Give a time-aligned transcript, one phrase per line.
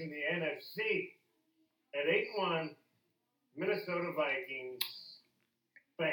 [0.00, 1.10] in the NFC
[1.94, 2.70] at 8 1,
[3.56, 4.82] Minnesota Vikings
[5.98, 6.12] fan.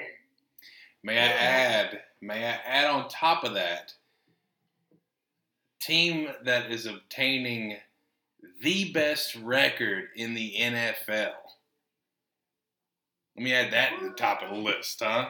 [1.04, 2.02] May I add?
[2.22, 3.94] May I add on top of that?
[5.82, 7.78] Team that is obtaining
[8.62, 11.31] the best record in the NFL.
[13.36, 15.30] Let me add that to the top of the list, huh?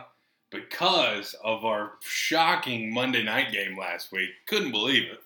[0.49, 4.29] Because of our shocking Monday night game last week.
[4.47, 5.19] Couldn't believe it.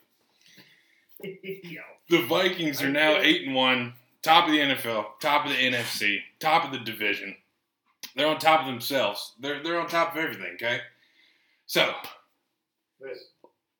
[2.09, 6.19] The Vikings are now eight and one, top of the NFL, top of the NFC,
[6.39, 7.35] top of the division.
[8.15, 9.33] They're on top of themselves.
[9.39, 10.55] They're they're on top of everything.
[10.55, 10.81] Okay,
[11.65, 11.93] so
[12.99, 13.27] listen,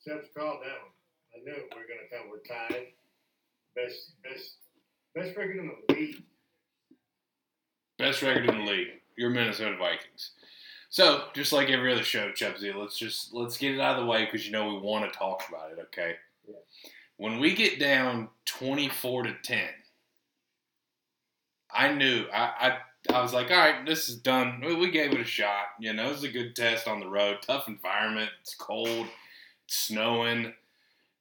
[0.07, 0.93] Chubb's called that one.
[1.35, 1.69] I knew it.
[1.75, 2.29] we were going to come.
[2.29, 2.87] We're tied.
[3.75, 4.55] Best, best,
[5.13, 6.23] best record in the league.
[7.97, 10.31] best record in the league, your Minnesota Vikings.
[10.89, 14.09] So just like every other show, Chubsy, let's just let's get it out of the
[14.09, 15.79] way because you know we want to talk about it.
[15.85, 16.15] Okay.
[17.23, 19.69] When we get down twenty four to ten,
[21.71, 22.77] I knew I, I
[23.15, 24.59] I was like, all right, this is done.
[24.59, 25.67] We, we gave it a shot.
[25.79, 27.37] You know, it was a good test on the road.
[27.41, 28.29] Tough environment.
[28.41, 29.07] It's cold.
[29.63, 30.53] It's snowing.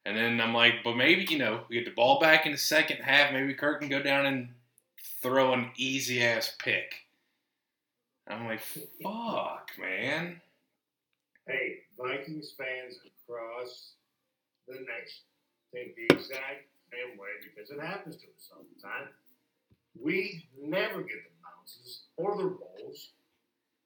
[0.04, 2.58] And then I'm like, but maybe you know we get the ball back in the
[2.58, 3.32] second half.
[3.32, 4.48] Maybe Kirk can go down and
[5.22, 6.94] throw an easy ass pick.
[8.26, 8.60] I'm like,
[9.04, 10.40] fuck, man.
[11.46, 13.92] Hey, Vikings fans across
[14.66, 15.22] the nation
[15.72, 19.08] think the exact same way because it happens to us all the time.
[20.00, 23.10] We never get the bounces or the rolls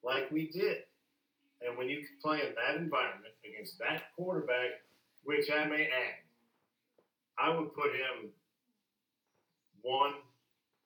[0.03, 0.83] like we did.
[1.65, 4.83] And when you play in that environment against that quarterback,
[5.23, 6.21] which I may add,
[7.39, 8.29] I would put him
[9.81, 10.13] one,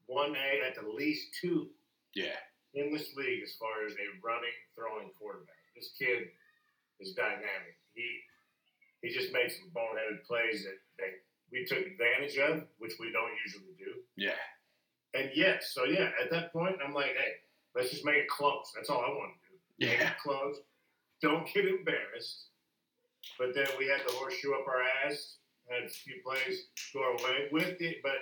[0.05, 1.69] one A at the least two
[2.15, 2.39] Yeah,
[2.73, 5.55] in this league as far as a running, throwing quarterback.
[5.75, 6.29] This kid
[6.99, 7.77] is dynamic.
[7.93, 8.21] He
[9.01, 11.11] he just made some boneheaded plays that, that
[11.51, 14.01] we took advantage of, which we don't usually do.
[14.15, 14.39] yeah,
[15.13, 17.33] And yes, so yeah, at that point, I'm like, hey,
[17.75, 18.71] let's just make it close.
[18.75, 19.89] That's all I want to do.
[19.89, 20.57] Make yeah, it close.
[21.21, 22.45] Don't get embarrassed.
[23.37, 25.35] But then we had the horseshoe up our ass.
[25.69, 27.97] Had a few plays go our way with it.
[28.03, 28.17] But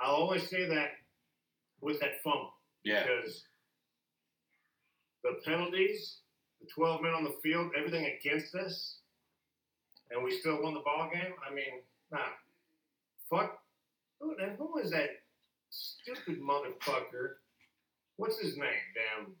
[0.00, 0.90] I'll always say that
[1.80, 2.52] with that fumble
[2.84, 3.02] yeah.
[3.02, 3.44] because
[5.22, 6.18] the penalties,
[6.60, 8.97] the 12 men on the field, everything against us,
[10.10, 11.32] and we still won the ball game.
[11.48, 12.18] I mean, nah,
[13.30, 13.58] fuck.
[14.20, 15.10] Who, who was that
[15.70, 17.34] stupid motherfucker?
[18.16, 18.68] What's his name?
[18.94, 19.32] Damn.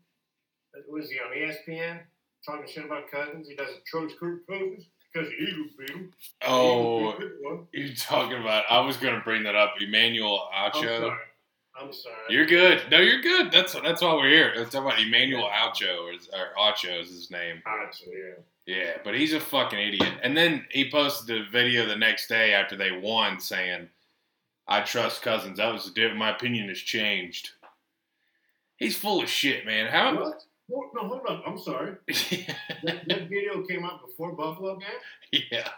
[0.88, 2.00] Was he on ESPN
[2.46, 3.48] talking shit about Cousins?
[3.48, 6.12] He doesn't trust Kirk Cousins because the Eagles beat him.
[6.46, 7.66] Oh, Eagles beat him.
[7.72, 8.64] you're talking about.
[8.70, 9.74] I was going to bring that up.
[9.80, 11.18] Emmanuel I'm sorry.
[11.80, 12.16] I'm sorry.
[12.28, 12.82] You're good.
[12.90, 13.52] No, you're good.
[13.52, 14.52] That's that's why we're here.
[14.56, 17.62] Let's talk about Emmanuel Acho, or, or Acho is his name.
[17.64, 18.34] Gotcha, yeah.
[18.68, 20.12] Yeah, but he's a fucking idiot.
[20.22, 23.88] And then he posted a video the next day after they won saying,
[24.68, 25.56] "I trust Cousins.
[25.56, 26.18] That was the difference.
[26.18, 27.52] My opinion has changed."
[28.76, 29.86] He's full of shit, man.
[29.90, 30.14] How?
[30.14, 30.44] What?
[30.68, 31.42] Well, no, hold on.
[31.46, 31.94] I'm sorry.
[32.84, 35.68] That, that video came out before Buffalo game, yeah,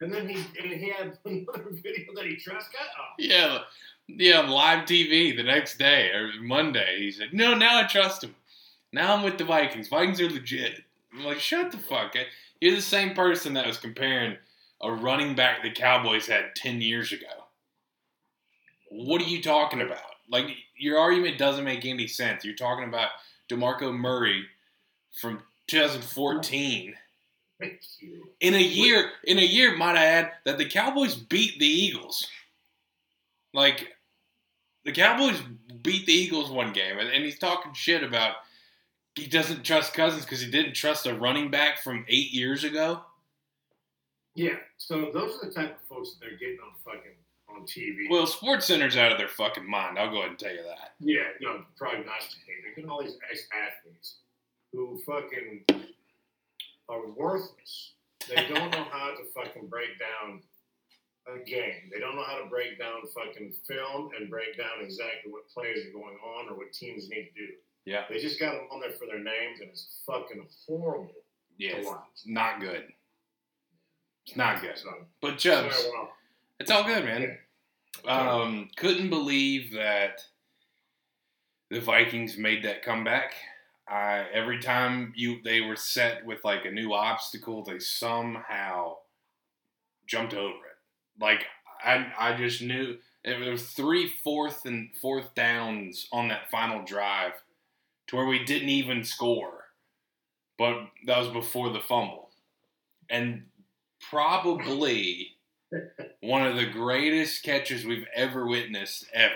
[0.00, 2.82] and then he and he had another video that he trust got.
[2.98, 3.58] Oh, yeah,
[4.08, 4.40] yeah.
[4.40, 8.34] Live TV the next day or Monday, he said, "No, now I trust him.
[8.90, 9.88] Now I'm with the Vikings.
[9.88, 10.82] Vikings are legit."
[11.12, 12.26] I'm like, "Shut the fuck up."
[12.60, 14.36] You're the same person that was comparing
[14.80, 17.26] a running back the Cowboys had ten years ago.
[18.90, 19.98] What are you talking about?
[20.28, 20.46] Like
[20.76, 22.44] your argument doesn't make any sense.
[22.44, 23.10] You're talking about
[23.48, 24.44] DeMarco Murray
[25.20, 26.94] from 2014
[27.60, 28.24] thank you.
[28.40, 29.10] in a year.
[29.24, 32.26] In a year, might I add that the Cowboys beat the Eagles.
[33.52, 33.88] Like
[34.84, 35.40] the Cowboys
[35.82, 38.36] beat the Eagles one game, and, and he's talking shit about
[39.20, 43.02] he doesn't trust Cousins because he didn't trust a running back from eight years ago.
[44.34, 44.56] Yeah.
[44.78, 47.12] So those are the type of folks that they're getting on fucking
[47.48, 48.08] on TV.
[48.10, 49.98] Well, SportsCenter's out of their fucking mind.
[49.98, 50.94] I'll go ahead and tell you that.
[51.00, 52.62] yeah, no, prognosticating.
[52.64, 54.18] They're getting all these ex athletes
[54.72, 55.64] who fucking
[56.88, 57.94] are worthless.
[58.28, 60.42] They don't know how to fucking break down
[61.28, 61.90] a game.
[61.92, 65.86] They don't know how to break down fucking film and break down exactly what plays
[65.86, 67.52] are going on or what teams need to do.
[67.90, 68.04] Yeah.
[68.08, 71.10] They just got them on there for their names, and it's fucking horrible
[71.58, 71.72] Yeah,
[72.12, 72.84] it's not good.
[74.24, 74.78] It's not good.
[74.78, 74.90] So,
[75.20, 75.74] But Chubbs,
[76.60, 77.36] it's all good, man.
[78.06, 80.24] Um, couldn't believe that
[81.68, 83.34] the Vikings made that comeback.
[83.88, 88.98] I every time you they were set with like a new obstacle, they somehow
[90.06, 91.20] jumped over it.
[91.20, 91.44] Like
[91.82, 97.32] I I just knew there was three fourth and fourth downs on that final drive
[98.10, 99.64] to where we didn't even score.
[100.58, 102.30] But that was before the fumble.
[103.08, 103.44] And
[104.10, 105.36] probably
[106.20, 109.34] one of the greatest catches we've ever witnessed ever.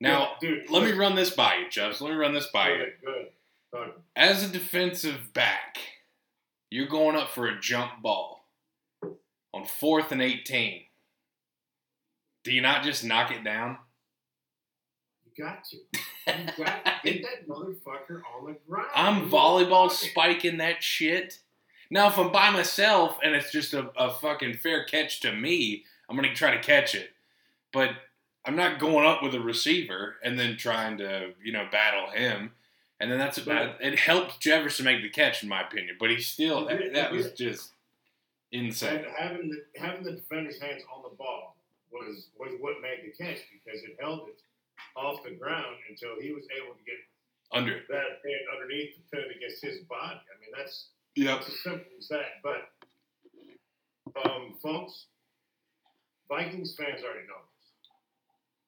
[0.00, 2.00] Now, dude, let me run this by you, Chubbs.
[2.00, 2.78] Let me run this by you.
[2.78, 3.26] Good, good.
[3.72, 3.92] Good.
[4.16, 5.78] As a defensive back,
[6.70, 8.44] you're going up for a jump ball
[9.52, 10.82] on fourth and 18.
[12.44, 13.78] Do you not just knock it down?
[15.24, 15.99] You got to.
[16.26, 18.88] You got to get that motherfucker on the ground.
[18.94, 21.40] I'm You volleyball spiking that shit.
[21.90, 25.84] Now, if I'm by myself and it's just a, a fucking fair catch to me,
[26.08, 27.10] I'm going to try to catch it.
[27.72, 27.90] But
[28.44, 32.52] I'm not going up with a receiver and then trying to, you know, battle him.
[33.00, 33.98] And then that's about it.
[33.98, 35.96] helped Jefferson make the catch, in my opinion.
[35.98, 37.72] But he still, that, did, that was just
[38.52, 39.04] insane.
[39.18, 41.56] Having the having the defender's hands on the ball
[41.90, 44.40] was was what made the catch because it held it
[44.96, 46.98] off the ground until he was able to get
[47.52, 47.88] Under it.
[47.88, 50.20] that hand underneath to pin against his body.
[50.20, 51.40] I mean, that's Yep.
[51.40, 52.42] as simple as that.
[52.42, 52.70] But,
[54.24, 55.06] um, folks,
[56.28, 57.72] Vikings fans already know this.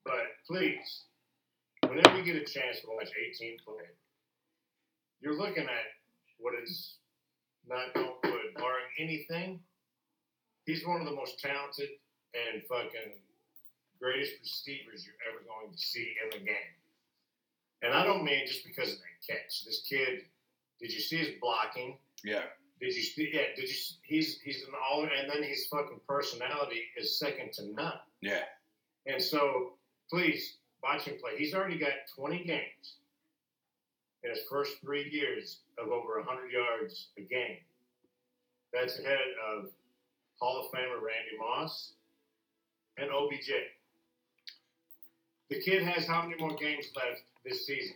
[0.04, 1.04] But please,
[1.86, 3.88] whenever you get a chance to watch 18 play,
[5.20, 5.86] you're looking at
[6.38, 6.98] what is
[7.66, 9.62] not going good, barring anything.
[10.66, 11.90] He's one of the most talented
[12.34, 13.22] and fucking
[14.02, 16.74] greatest receivers you're ever going to see in the game.
[17.82, 19.64] And I don't mean just because of that catch.
[19.64, 20.22] This kid,
[20.80, 21.96] did you see his blocking?
[22.24, 22.42] Yeah.
[22.80, 23.30] Did you see?
[23.32, 23.54] Yeah.
[23.54, 23.76] Did you?
[24.02, 28.00] He's he's an all, and then his fucking personality is second to none.
[28.20, 28.42] Yeah.
[29.06, 29.74] And so,
[30.10, 31.32] please watch him play.
[31.36, 32.96] He's already got 20 games
[34.24, 37.58] in his first three years of over 100 yards a game.
[38.72, 39.18] That's ahead
[39.54, 39.70] of
[40.38, 41.92] Hall of Famer Randy Moss
[42.96, 43.50] and OBJ.
[45.50, 47.94] The kid has how many more games left this season?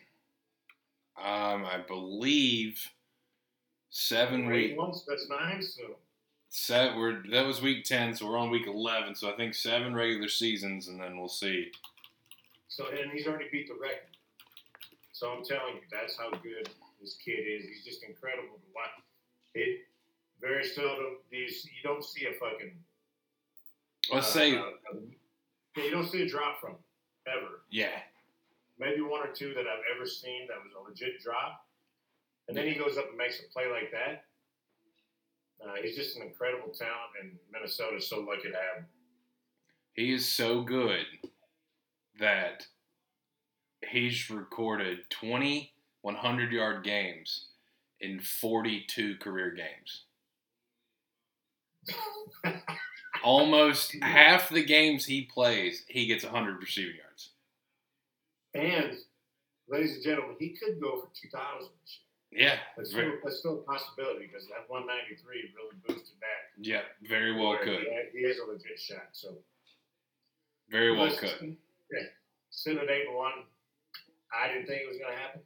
[1.18, 2.90] Um, I believe
[3.88, 5.04] seven weeks.
[5.08, 5.94] That's nine soon.
[6.50, 9.94] set we're that was week ten, so we're on week eleven, so I think seven
[9.94, 11.70] regular seasons and then we'll see.
[12.68, 14.16] So and he's already beat the record.
[15.12, 16.68] So I'm telling you, that's how good
[17.00, 17.64] this kid is.
[17.64, 18.90] He's just incredible to watch.
[19.54, 19.86] It
[20.38, 21.48] very seldom do you,
[21.82, 22.74] don't see a fucking.
[24.12, 24.64] Let's uh, say uh,
[25.76, 26.78] you don't see a drop from him
[27.26, 27.62] ever.
[27.70, 28.00] yeah.
[28.78, 31.64] Maybe one or two that I've ever seen that was a legit drop,
[32.46, 34.24] and then he goes up and makes a play like that.
[35.64, 38.86] Uh, he's just an incredible talent, and Minnesota's so lucky to have him.
[39.94, 41.06] He is so good
[42.20, 42.66] that
[43.90, 45.72] he's recorded 20
[46.06, 47.48] 100 yard games
[48.00, 50.04] in 42 career games.
[53.24, 57.05] Almost half the games he plays, he gets 100 receiving yards.
[58.56, 58.96] And,
[59.68, 61.68] ladies and gentlemen, he could go for 2,000.
[62.32, 66.52] Yeah, That's still, that's still a possibility because that 193 really boosted back.
[66.60, 67.86] yeah, very well could.
[68.12, 69.08] He, he is a legit shot.
[69.12, 69.38] So
[70.68, 71.56] Very well listen, could.
[71.92, 73.46] Yeah, at eight one.
[74.34, 75.40] I didn't think it was gonna happen.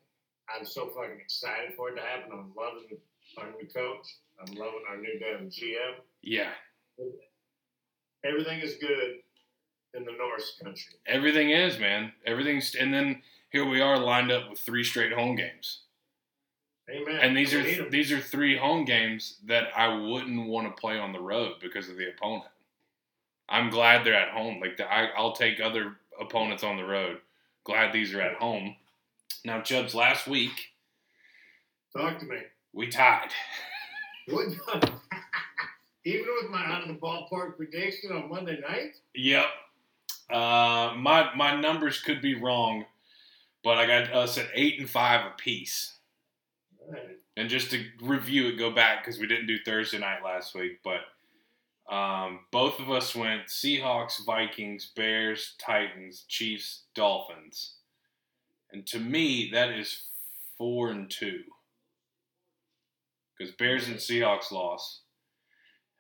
[0.49, 2.33] I'm so fucking excited for it to happen.
[2.33, 2.97] I'm loving
[3.38, 4.07] our new coach.
[4.40, 6.00] I'm loving our new damn GM.
[6.23, 6.50] Yeah,
[8.25, 9.21] Everything is good
[9.94, 10.94] in the Norse country.
[11.06, 12.12] everything is, man.
[12.26, 15.80] Everything's, and then here we are lined up with three straight home games.
[16.88, 17.18] Amen.
[17.20, 17.90] And these We are 'em.
[17.90, 21.88] these are three home games that I wouldn't want to play on the road because
[21.88, 22.50] of the opponent.
[23.49, 24.61] I'm glad they're at home.
[24.61, 27.18] Like the, I, I'll take other opponents on the road.
[27.64, 28.76] Glad these are at home.
[29.44, 30.68] Now, Chubbs, last week
[31.97, 32.38] Talk to me.
[32.73, 33.30] we tied.
[34.28, 38.94] Even with my out of the ballpark prediction on Monday night.
[39.14, 39.47] Yep.
[40.33, 42.85] Uh, my my numbers could be wrong,
[43.63, 45.95] but I got us at eight and five apiece.
[46.89, 47.19] Right.
[47.37, 50.81] And just to review it, go back because we didn't do Thursday night last week,
[50.85, 57.75] but um, both of us went Seahawks, Vikings, Bears, Titans, Chiefs, Dolphins,
[58.73, 60.03] and to me that is
[60.59, 61.43] four and two
[63.41, 65.01] because Bears and Seahawks lost,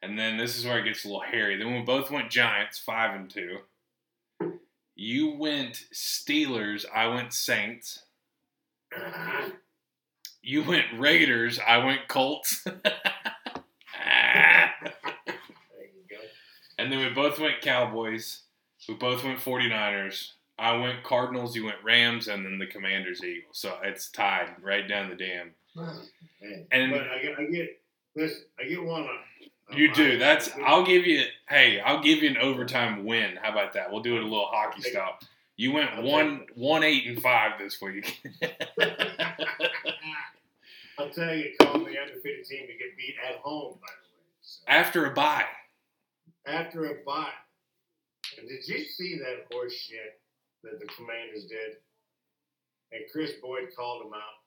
[0.02, 1.56] and then this is where it gets a little hairy.
[1.56, 3.58] Then we both went Giants, five and two.
[5.02, 8.02] You went Steelers, I went Saints.
[10.42, 11.58] You went Raiders.
[11.66, 12.62] I went Colts.
[12.64, 12.74] There
[15.24, 16.16] you go.
[16.78, 18.42] and then we both went Cowboys.
[18.90, 20.32] We both went 49ers.
[20.58, 21.56] I went Cardinals.
[21.56, 22.28] You went Rams.
[22.28, 23.56] And then the Commanders Eagles.
[23.58, 25.52] So it's tied right down the dam.
[26.72, 27.80] And- but I get, I get,
[28.14, 29.08] listen, I get one on.
[29.08, 29.18] on
[29.72, 30.18] You do.
[30.18, 30.50] That's.
[30.64, 31.24] I'll give you.
[31.48, 33.36] Hey, I'll give you an overtime win.
[33.40, 33.90] How about that?
[33.92, 35.18] We'll do it a little hockey style.
[35.56, 38.20] You went I'll one one eight and five this week.
[40.98, 44.22] I'll tell you, call the undefeated team to get beat at home, by the way.
[44.42, 45.44] So, After a bye.
[46.46, 47.30] after a bye.
[48.38, 50.20] And did you see that horse shit
[50.62, 51.76] that the Commanders did?
[52.92, 54.38] And Kris Boyd called him out.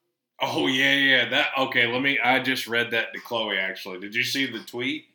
[0.41, 1.29] Oh yeah, yeah.
[1.29, 1.87] That okay.
[1.87, 2.19] Let me.
[2.19, 3.57] I just read that to Chloe.
[3.57, 5.05] Actually, did you see the tweet,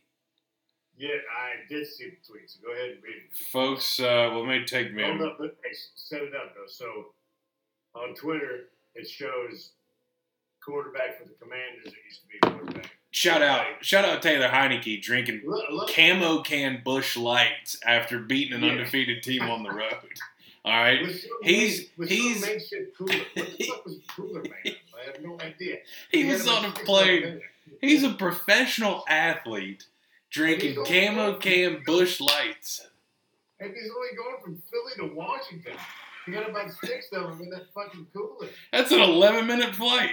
[0.99, 2.51] Yeah, I did see the tweet.
[2.51, 3.37] So go ahead and read it.
[3.53, 4.01] folks?
[4.01, 5.03] Uh, well, let me take me.
[5.05, 6.67] Hold up, but hey, set it up though.
[6.67, 7.07] So
[7.95, 8.65] on Twitter,
[8.95, 9.71] it shows
[10.61, 12.91] quarterback for the Commanders It used to be quarterback.
[13.11, 18.53] Shout out, shout out Taylor Heinicke drinking Look, look, camo can Busch Lights after beating
[18.55, 18.73] an Yeah.
[18.73, 19.95] undefeated team on the road.
[20.65, 20.99] All right,
[21.43, 23.15] He's- with he's- some makeshift cooler.
[23.35, 24.53] What the fuck was cooler man?
[24.67, 25.79] I have no idea.
[26.11, 27.41] he had was on a plane.
[27.81, 29.85] He's a professional athlete
[30.31, 32.87] drinking camo can Busch Lights.
[33.61, 35.73] And he's only going from Philly to Washington.
[36.27, 38.49] He got about six of them in that fucking cooler.
[38.73, 40.11] That's an 11 minute flight.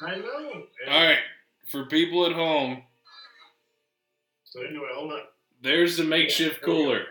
[0.00, 0.64] I know.
[0.88, 1.18] All right,
[1.70, 2.82] for people at home,
[4.44, 5.20] So anyway, hold on.
[5.62, 6.66] there's the makeshift go.
[6.66, 7.04] cooler.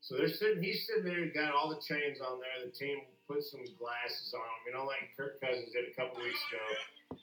[0.00, 0.62] So they're sitting.
[0.62, 1.26] He's sitting there.
[1.26, 2.64] Got all the chains on there.
[2.64, 4.46] The team put some glasses on him.
[4.68, 7.18] You know, like Kirk Cousins did a couple weeks ago.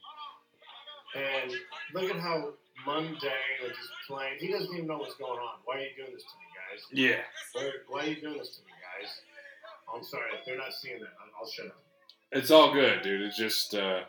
[1.15, 1.51] And
[1.93, 2.53] look at how
[2.86, 4.34] mundane and just plain.
[4.40, 5.60] He doesn't even know what's going on.
[5.66, 6.82] Why are you doing this to me, guys?
[6.92, 7.22] Yeah.
[7.54, 9.12] Why, why are you doing this to me, guys?
[9.94, 10.32] I'm sorry.
[10.38, 11.80] If they're not seeing that, I'll, I'll shut up.
[12.32, 13.22] It's all good, dude.
[13.22, 14.02] It's just uh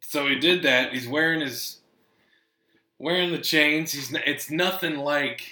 [0.00, 0.92] So he did that.
[0.92, 1.78] He's wearing his
[2.98, 3.92] wearing the chains.
[3.92, 5.42] He's it's nothing like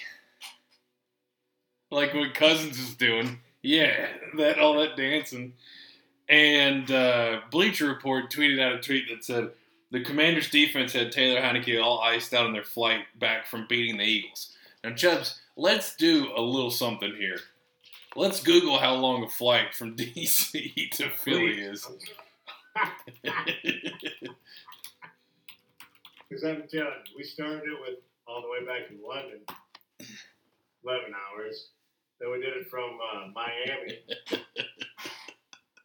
[1.91, 3.39] like what Cousins is doing.
[3.61, 4.07] Yeah,
[4.37, 5.53] that all that dancing.
[6.27, 9.51] And uh, Bleacher Report tweeted out a tweet that said
[9.91, 13.97] the Commanders' defense had Taylor Heinicke all iced out on their flight back from beating
[13.97, 14.55] the Eagles.
[14.83, 17.39] Now, Chubbs, let's do a little something here.
[18.15, 21.87] Let's Google how long a flight from DC to Philly is.
[26.27, 29.39] Because I'm telling you, we started it with all the way back in London,
[30.83, 31.69] 11 hours.
[32.19, 33.99] Then we did it from uh, Miami,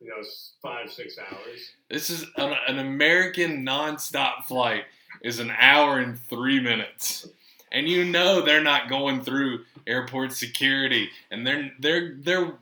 [0.01, 0.23] you know,
[0.63, 1.71] five, six hours.
[1.89, 4.85] This is an, an American nonstop flight
[5.23, 7.29] is an hour and three minutes,
[7.71, 12.55] and you know they're not going through airport security, and they're they're they're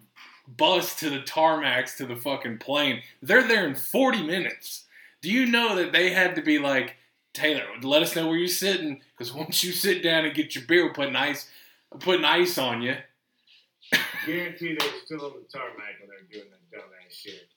[0.56, 3.02] bus to the tarmacs to the fucking plane.
[3.22, 4.84] They're there in forty minutes.
[5.20, 6.96] Do you know that they had to be like
[7.32, 7.66] Taylor?
[7.82, 10.86] Let us know where you're sitting, because once you sit down and get your beer,
[10.86, 11.48] we're putting ice
[12.00, 12.96] putting ice on you.
[14.26, 16.57] Guarantee they're still on the tarmac when they're doing that
[17.10, 17.48] shit.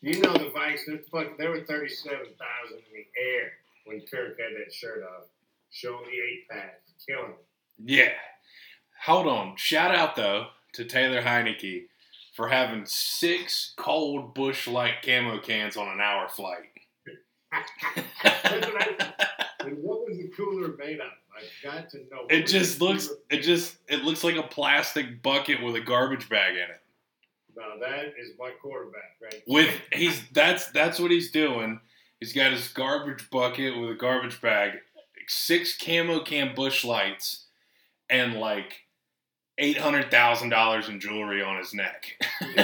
[0.00, 3.52] You know the Vikes, they're were 37,000 in the air
[3.84, 5.24] when Kirk had that shirt off,
[5.70, 7.34] showing the eight pack, killing them.
[7.84, 8.12] Yeah.
[9.04, 9.56] Hold on.
[9.56, 11.84] Shout out though to Taylor Heinicke
[12.34, 16.64] for having six cold Busch Light camo cans on an hour flight.
[17.52, 19.14] That's what I-
[19.66, 21.10] And what was the cooler made of?
[21.36, 22.26] I got to know.
[22.30, 26.54] It just looks it just it looks like a plastic bucket with a garbage bag
[26.54, 26.80] in it.
[27.60, 29.42] Now that is my quarterback, right?
[29.46, 31.80] With he's that's that's what he's doing.
[32.18, 34.78] He's got his garbage bucket with a garbage bag,
[35.28, 37.44] six camo cam Busch Lights,
[38.08, 38.86] and like
[39.58, 42.16] eight hundred thousand dollars in jewelry on his neck.
[42.40, 42.56] you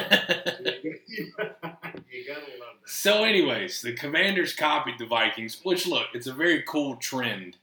[2.26, 2.88] gotta love that.
[2.88, 7.58] So, anyways, the Commanders copied the Vikings, which look, it's a very cool trend.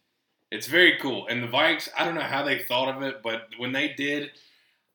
[0.52, 3.48] It's very cool, and the Vikes, I don't know how they thought of it, but
[3.58, 4.30] when they did,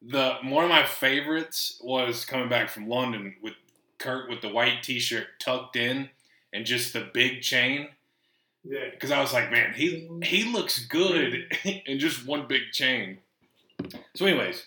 [0.02, 3.54] the one of my favorites was coming back from London with
[3.98, 6.10] Kirk with the white T-shirt tucked in
[6.52, 7.88] and just the big chain.
[8.64, 8.90] Yeah.
[8.90, 13.18] Because I was like, man, he he looks good in just one big chain.
[14.14, 14.66] So, anyways,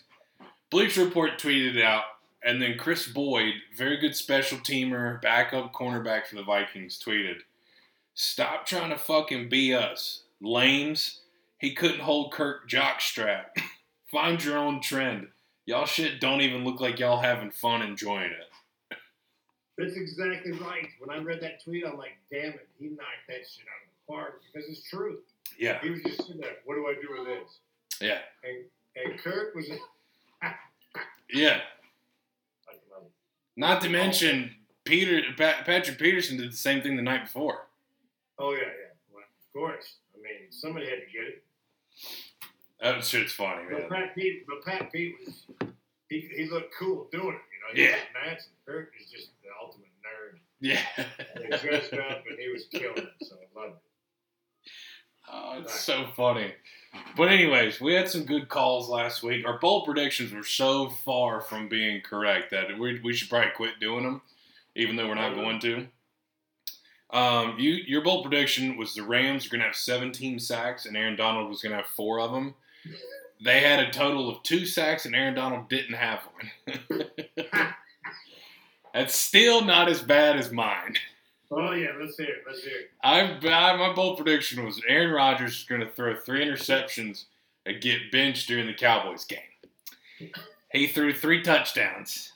[0.69, 2.03] Bleacher Report tweeted it out,
[2.43, 7.41] and then Kris Boyd, very good special teamer, backup cornerback for the Vikings, tweeted,
[8.15, 11.21] "Stop trying to fucking be us, lames.
[11.57, 13.45] He couldn't hold Kirk jockstrap.
[14.11, 15.27] Find your own trend.
[15.65, 18.97] Y'all shit don't even look like y'all having fun enjoying it."
[19.77, 20.87] That's exactly right.
[20.99, 23.89] When I read that tweet, I'm like, damn it, he knocked that shit out of
[23.89, 25.19] the park because it's true.
[25.57, 27.57] Yeah, He was just sitting there, what do I do with this?
[27.99, 28.65] yeah, And
[28.95, 29.69] and Kirk was
[31.29, 31.61] yeah.
[32.67, 33.11] I love it.
[33.55, 33.91] Not to oh.
[33.91, 37.67] mention Peter pa- Patrick Peterson did the same thing the night before.
[38.37, 38.93] Oh yeah, yeah.
[39.13, 39.95] Well, of course.
[40.15, 41.43] I mean, somebody had to get it.
[42.81, 43.89] That shit's funny, But man.
[43.89, 45.43] Pat Pete, but Pat Pete was
[46.09, 47.33] he, he looked cool doing it.
[47.33, 47.91] You know, he Yeah.
[47.91, 50.39] was Nats and Kirk is just the ultimate nerd.
[50.59, 50.81] Yeah.
[51.41, 53.75] He dressed up and he was killing it, so I loved
[54.65, 54.71] it.
[55.31, 56.53] oh, it's so funny.
[57.15, 59.45] But anyways, we had some good calls last week.
[59.47, 63.79] Our bold predictions were so far from being correct that we, we should probably quit
[63.79, 64.21] doing them,
[64.75, 65.87] even though we're not going to.
[67.11, 70.95] Um, you your bold prediction was the Rams are going to have 17 sacks and
[70.97, 72.55] Aaron Donald was going to have four of them.
[73.43, 77.05] They had a total of two sacks and Aaron Donald didn't have one.
[78.93, 80.95] That's still not as bad as mine.
[81.49, 82.43] Oh yeah, let's hear it.
[82.47, 82.91] Let's hear it.
[83.03, 87.25] I, I my bold prediction was Aaron Rodgers is going to throw three interceptions
[87.65, 90.31] and get benched during the Cowboys game.
[90.71, 92.31] He threw three touchdowns,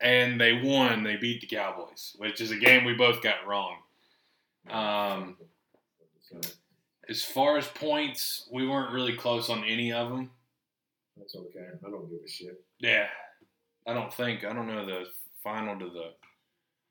[0.00, 1.02] and they won.
[1.02, 3.76] They beat the Cowboys, which is a game we both got wrong.
[4.70, 5.36] Um,
[7.08, 10.30] as far as points, we weren't really close on any of them.
[11.16, 11.66] That's okay.
[11.86, 12.60] I don't give a shit.
[12.80, 13.06] Yeah,
[13.86, 15.04] I don't think I don't know the
[15.42, 16.12] final to the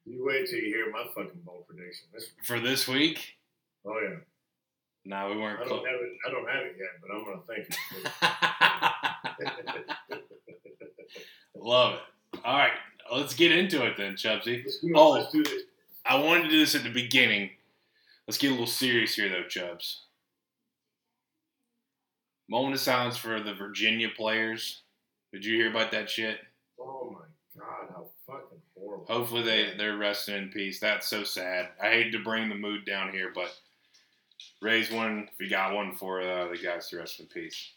[0.06, 2.08] You wait till you hear my fucking bold prediction.
[2.14, 3.36] This, for this week.
[3.86, 4.18] oh yeah.
[5.06, 5.86] No, we weren't don't close.
[5.86, 6.18] have it.
[6.26, 7.68] I don't have it yet, but I'm gonna think.
[11.56, 12.40] Love it.
[12.46, 12.72] All right,
[13.12, 14.64] let's get into it then, Chubsy.
[14.64, 15.12] let's, do, Oh.
[15.12, 15.64] let's do this.
[16.06, 17.52] I wanted to do this at the beginning.
[18.28, 20.06] Let's get a little serious here, though, Chubbs.
[22.50, 24.82] Moment of silence for the Virginia players.
[25.32, 26.40] Did you hear about that shit?
[26.80, 29.06] Oh my god, how fucking horrible.
[29.08, 30.80] Hopefully they they're resting in peace.
[30.80, 31.70] That's so sad.
[31.82, 33.52] I hate to bring the mood down here, but
[34.62, 37.72] raise one if you got one for uh, the guys to rest in peace.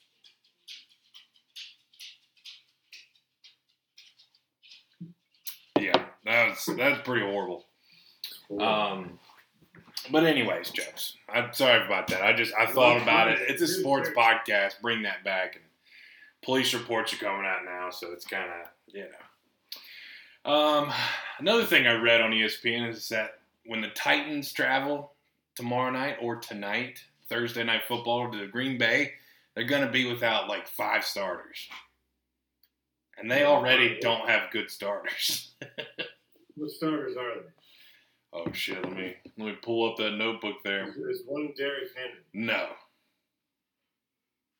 [5.78, 7.64] Yeah, that's that's pretty horrible.
[8.48, 8.66] Horrible.
[8.66, 9.18] Um,
[10.10, 11.16] but anyways, Jokes.
[11.28, 12.22] I'm sorry about that.
[12.22, 13.38] I just I thought about it.
[13.48, 14.80] It's a sports podcast.
[14.80, 15.56] Bring that back.
[15.56, 15.64] And
[16.42, 20.52] police reports are coming out now, so it's kind of you know.
[20.52, 20.92] Um,
[21.38, 25.12] another thing I read on ESPN is that when the Titans travel
[25.56, 29.12] tomorrow night or tonight, Thursday night football to Green Bay,
[29.54, 31.68] they're gonna be without like five starters,
[33.18, 35.54] and they already don't have good starters.
[36.54, 37.65] what starters are they?
[38.38, 38.82] Oh shit!
[38.84, 40.92] Let me let me pull up that notebook there.
[40.96, 41.10] there.
[41.10, 42.20] Is, is one Derrick Henry?
[42.34, 42.68] No,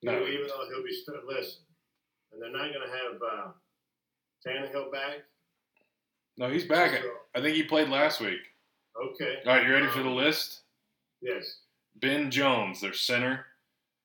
[0.00, 0.20] You No.
[0.20, 1.60] know, even though he'll be st- listen,
[2.32, 3.48] and they're not gonna have uh,
[4.46, 5.18] Tannehill back.
[6.38, 7.00] no, he's back.
[7.02, 8.40] So- I think he played last week.
[9.00, 9.40] okay.
[9.44, 10.60] All right, you ready for the Um, list?
[11.20, 11.58] Yes.
[11.96, 13.46] Ben Jones, their center,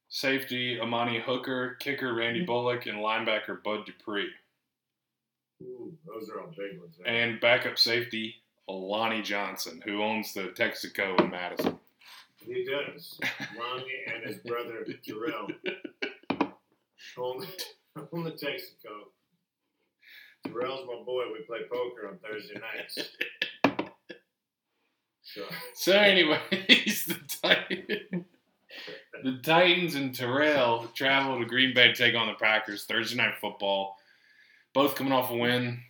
[0.09, 4.31] safety Amani Hooker, kicker Randy Bullock, and linebacker Bud Dupree,
[5.63, 6.95] Ooh, those are all big ones.
[7.05, 7.09] eh?
[7.09, 8.40] and backup safety
[8.71, 11.77] Alani Johnson, who owns the Texaco in Madison.
[12.45, 13.19] He does.
[13.59, 15.47] Lonnie and his brother Terrell
[17.17, 17.45] own,
[18.13, 19.09] own the Texaco.
[20.45, 21.25] Terrell's my boy.
[21.31, 22.97] We play poker on Thursday nights.
[25.23, 25.43] So
[25.75, 28.25] So, anyways, the Titans,
[29.23, 33.35] the Titans and Terrell travel to Green Bay to take on the Packers Thursday night
[33.39, 33.97] football.
[34.73, 35.81] Both coming off a win.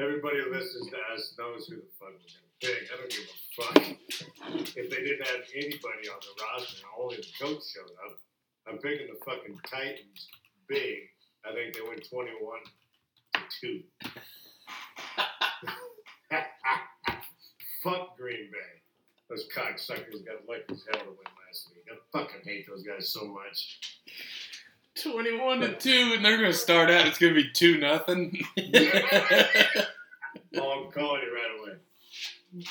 [0.00, 2.88] Everybody who listens to us knows who the fuck we're gonna pick.
[2.92, 4.76] I don't give a fuck.
[4.76, 8.18] If they didn't have anybody on the roster and only the coach showed up,
[8.66, 10.28] I'm picking the fucking Titans
[10.66, 11.10] big.
[11.44, 12.60] I think they win twenty one
[13.34, 13.82] to two.
[17.82, 18.80] Fuck Green Bay.
[19.28, 21.84] Those cocksuckers got lucky as hell to win last week.
[21.90, 23.80] I fucking hate those guys so much.
[25.02, 27.06] 21 to 2, and they're going to start out.
[27.06, 28.44] It's going to be 2 nothing.
[30.56, 32.66] Oh, I'm calling you right away.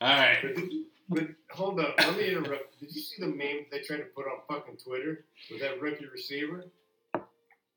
[0.00, 0.38] All right.
[0.42, 0.64] But,
[1.08, 2.78] but hold up, let me interrupt.
[2.80, 6.06] Did you see the meme they tried to put on fucking Twitter with that rookie
[6.06, 6.64] receiver?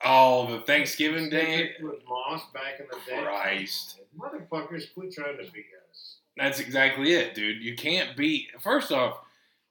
[0.05, 1.71] Oh, the Thanksgiving Day.
[1.81, 3.23] with Moss back in the day.
[3.23, 3.99] Christ.
[4.17, 6.17] Motherfuckers, quit trying to beat us.
[6.35, 7.61] That's exactly it, dude.
[7.63, 8.49] You can't beat.
[8.61, 9.19] First off,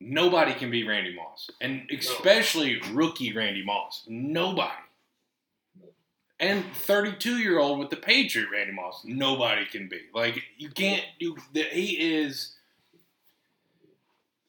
[0.01, 4.05] nobody can beat Randy Moss, and especially rookie Randy Moss.
[4.09, 4.73] Nobody.
[6.43, 11.05] And 32 year old with the Patriot Randy Moss, nobody can be Like you can't.
[11.19, 12.57] You he is.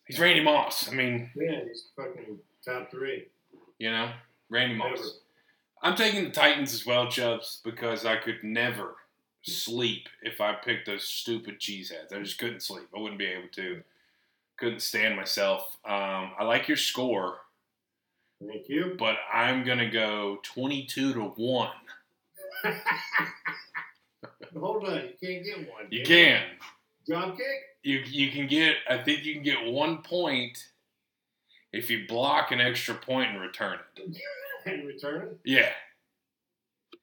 [0.06, 0.90] He's Randy Moss.
[0.90, 3.28] I mean, Yeah, he's fucking top three.
[3.80, 4.12] you know,
[4.50, 4.98] Randy Moss.
[4.98, 5.10] Never.
[5.84, 8.96] I'm taking the Titans as well, Chubbs, because I could never
[9.44, 12.14] sleep if I picked those stupid cheeseheads.
[12.14, 12.88] I just couldn't sleep.
[12.96, 13.84] I wouldn't be able to.
[14.58, 15.78] Couldn't stand myself.
[15.86, 17.40] Um, I like your score,
[18.46, 18.96] Thank you.
[18.98, 21.72] but I'm gonna go 22 to one.
[24.60, 25.88] Hold on, you can't get one.
[25.90, 26.44] You can.
[27.08, 27.46] Drop kick?
[27.84, 28.76] You you can get.
[28.90, 30.58] I think you can get one point
[31.72, 34.16] if you block an extra point and return it.
[34.66, 35.40] And return it?
[35.44, 35.70] Yeah,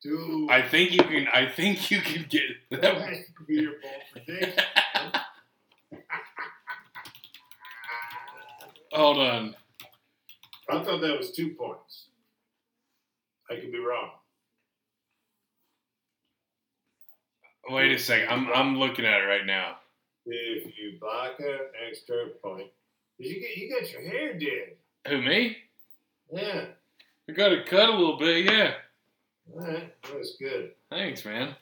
[0.03, 0.49] Dude.
[0.51, 1.29] I think you can.
[1.29, 3.15] I think you can get that that.
[3.47, 4.01] be your ball.
[8.93, 9.57] Hold on.
[10.71, 12.09] I thought that was two points.
[13.51, 14.11] I could be wrong.
[17.71, 18.29] Wait a second.
[18.29, 19.77] I'm I'm looking at it right now.
[20.27, 22.69] if you block an extra point,
[23.19, 24.71] you get you got your hair did.
[25.09, 25.57] Who me?
[26.33, 26.67] Yeah,
[27.29, 28.45] I got it cut a little bit.
[28.45, 28.75] Yeah.
[29.55, 30.73] all right, that's good.
[30.91, 31.55] Thanks, man.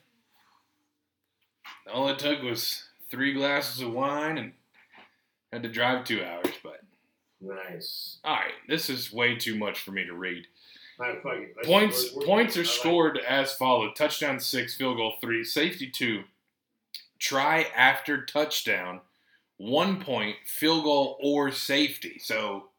[1.93, 4.53] All it took was three glasses of wine and
[5.53, 6.53] had to drive two hours.
[6.63, 6.81] But
[7.41, 8.19] Nice.
[8.25, 10.47] all right, this is way too much for me to read.
[11.01, 14.97] All right, fuck Points we're- we're- points are like- scored as followed: touchdown six, field
[14.97, 16.25] goal three, safety two,
[17.19, 19.01] try after touchdown,
[19.59, 22.19] one point, field goal or safety.
[22.19, 22.71] So,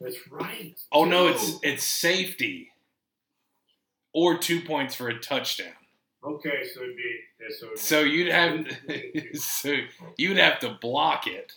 [0.00, 0.78] That's right.
[0.92, 2.72] oh no, it's it's safety
[4.12, 5.74] or two points for a touchdown.
[6.22, 6.66] okay.
[6.72, 7.66] So it'd be yeah, so.
[7.66, 8.66] It'd So be, you'd have
[9.40, 9.76] so
[10.16, 11.54] you'd have to block it,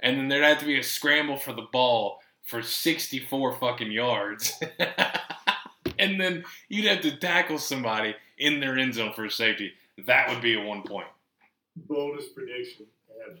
[0.00, 4.52] and then there'd have to be a scramble for the ball for sixty-four fucking yards,
[5.98, 9.72] and then you'd have to tackle somebody in their end zone for safety.
[10.06, 11.06] That would be a one point.
[11.76, 12.86] boldest prediction.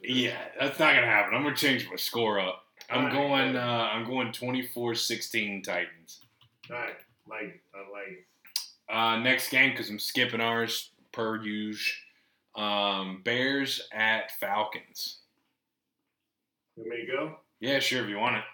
[0.02, 1.34] Yeah, that's not gonna happen.
[1.34, 2.64] I'm gonna change my score up.
[2.90, 3.56] I'm Alright, going.
[3.56, 6.20] Uh, I'm going 24-16 Titans.
[6.70, 6.94] All right,
[7.28, 8.26] like I like.
[8.88, 11.94] Uh, next game because I'm skipping ours per usual.
[12.54, 15.18] Um, Bears at Falcons.
[16.76, 17.36] You may go.
[17.60, 18.44] Yeah, sure if you want it.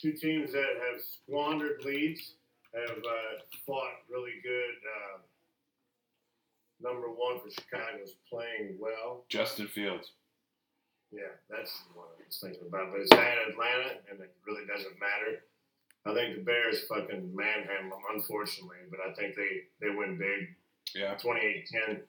[0.00, 2.34] Two teams that have squandered leads
[2.74, 4.74] have uh, fought really good.
[4.84, 5.18] Uh,
[6.80, 9.24] number one for Chicago is playing well.
[9.28, 10.12] Justin Fields.
[11.10, 12.92] Yeah, that's one I was thinking about.
[12.92, 15.40] But it's at Atlanta, and it really doesn't matter.
[16.04, 20.54] I think the Bears fucking manhandle them, unfortunately, but I think they, they win big.
[20.94, 21.16] Yeah.
[21.16, 22.00] 28-10.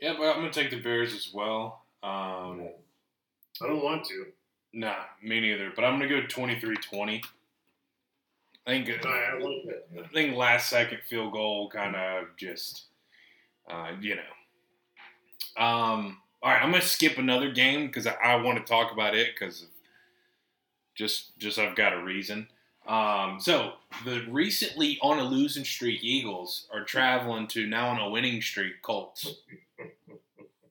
[0.00, 1.86] Yeah, but I'm gonna take the Bears as well.
[2.02, 2.68] Um,
[3.62, 4.26] I don't want to.
[4.72, 5.72] Nah, me neither.
[5.74, 7.22] But I'm gonna go 23-20.
[8.66, 8.88] I think.
[8.88, 10.02] No, I.
[10.02, 12.84] I think last second field goal kind of just,
[13.70, 15.62] uh, you know.
[15.62, 19.14] Um, all right, I'm gonna skip another game because I, I want to talk about
[19.14, 19.66] it because
[20.94, 22.48] just just I've got a reason.
[22.86, 23.72] Um, so
[24.04, 28.80] the recently on a losing streak Eagles are traveling to now on a winning streak
[28.82, 29.40] Colts.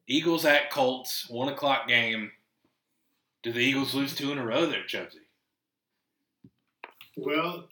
[0.07, 2.31] Eagles at Colts, one o'clock game.
[3.45, 5.21] Do the Eagles lose two in a row there, Chubsy?
[7.15, 7.69] Well,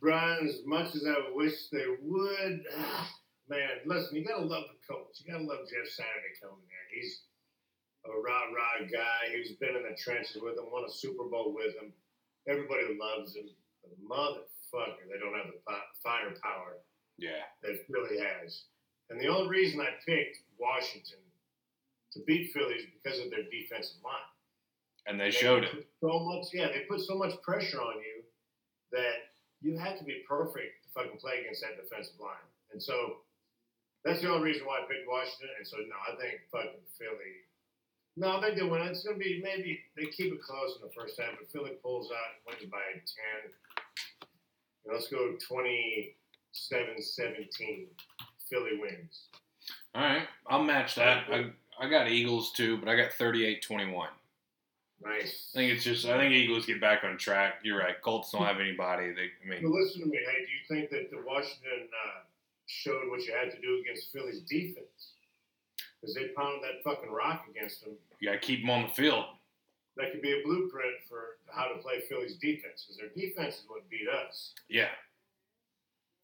[0.00, 2.64] Bryan, as much as I wish they would,
[3.48, 5.22] man, listen, you gotta love the coach.
[5.22, 6.88] You gotta love Jeff Saturday coming there.
[6.90, 7.22] He's
[8.04, 9.30] a rah rah guy.
[9.30, 11.92] He's been in the trenches with him, won a Super Bowl with him.
[12.48, 13.46] Everybody loves him.
[13.84, 16.82] The motherfucker, they don't have the firepower
[17.16, 17.46] Yeah.
[17.62, 18.64] that Philly has.
[19.08, 21.20] And the only reason I picked Washington
[22.14, 24.14] to beat Philly is because of their defensive line.
[25.06, 25.86] And they showed it.
[26.00, 28.24] So much, yeah, they put so much pressure on you
[28.92, 32.46] that you have to be perfect to fucking play against that defensive line.
[32.72, 33.18] And so
[34.04, 35.50] that's the only reason why I picked Washington.
[35.58, 37.44] And so no, I think fucking Philly.
[38.16, 38.82] No, I think they win.
[38.82, 42.12] It's gonna be maybe they keep it close in the first half, but Philly pulls
[42.12, 43.50] out, wins by ten.
[44.86, 46.14] Let's go 27-17.
[48.50, 49.28] Philly wins.
[49.94, 51.24] All right, I'll match that.
[51.32, 54.06] I, I got Eagles too, but I got 38-21.
[55.04, 55.50] Nice.
[55.54, 57.56] I think it's just I think Eagles get back on track.
[57.62, 58.00] You're right.
[58.00, 59.12] Colts don't have anybody.
[59.12, 60.18] They I mean Well, listen to me.
[60.18, 62.20] Hey, do you think that the Washington uh,
[62.66, 65.12] showed what you had to do against Philly's defense?
[66.00, 67.94] Because they pounded that fucking rock against them.
[68.20, 69.24] you got to keep them on the field.
[69.96, 72.84] That could be a blueprint for how to play Philly's defense.
[72.86, 74.52] Because their defense is what beat us.
[74.68, 74.88] Yeah,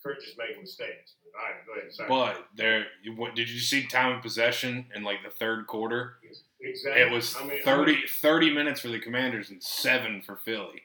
[0.02, 1.14] Kirk just making mistakes.
[1.34, 1.92] All right, go ahead.
[1.92, 2.08] Sorry.
[2.08, 2.86] but there.
[3.16, 3.86] What did you see?
[3.86, 6.14] Time of possession in like the third quarter.
[6.60, 7.02] exactly.
[7.02, 10.82] It was I mean, 30, 30 minutes for the Commanders and seven for Philly.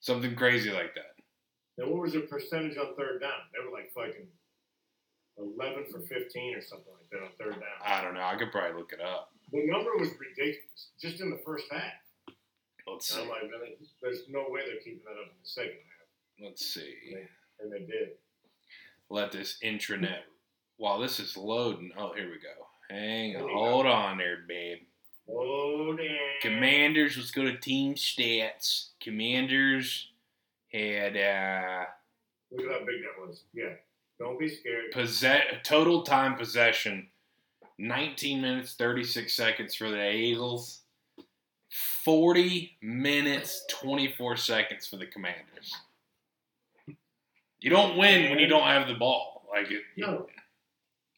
[0.00, 1.14] Something crazy like that.
[1.78, 3.30] Now, what was their percentage on third down?
[3.52, 4.26] They were like fucking
[5.38, 7.78] 11 for 15 or something like that on third down.
[7.84, 8.24] I don't know.
[8.24, 9.30] I could probably look it up.
[9.52, 11.82] The number was ridiculous just in the first half.
[12.86, 13.20] Let's see.
[13.20, 13.50] I'm like,
[14.00, 16.48] there's no way they're keeping that up in the second half.
[16.48, 16.94] Let's see.
[17.60, 18.10] And they did.
[19.10, 20.20] Let this intranet.
[20.78, 21.92] While this is loading.
[21.96, 22.66] Oh, here we go.
[22.90, 23.48] Hang on.
[23.50, 24.78] Hold on there, babe.
[25.28, 26.06] Oh, damn.
[26.42, 28.90] Commanders, let's go to team stats.
[29.00, 30.10] Commanders
[30.72, 31.84] had uh,
[32.52, 33.42] Look at how big that was.
[33.52, 33.70] Yeah.
[34.18, 34.92] Don't be scared.
[34.92, 37.08] possess total time possession
[37.78, 40.80] 19 minutes 36 seconds for the Eagles.
[41.70, 45.74] 40 minutes 24 seconds for the Commanders.
[47.60, 49.48] You don't win when you don't have the ball.
[49.50, 50.26] Like it, No.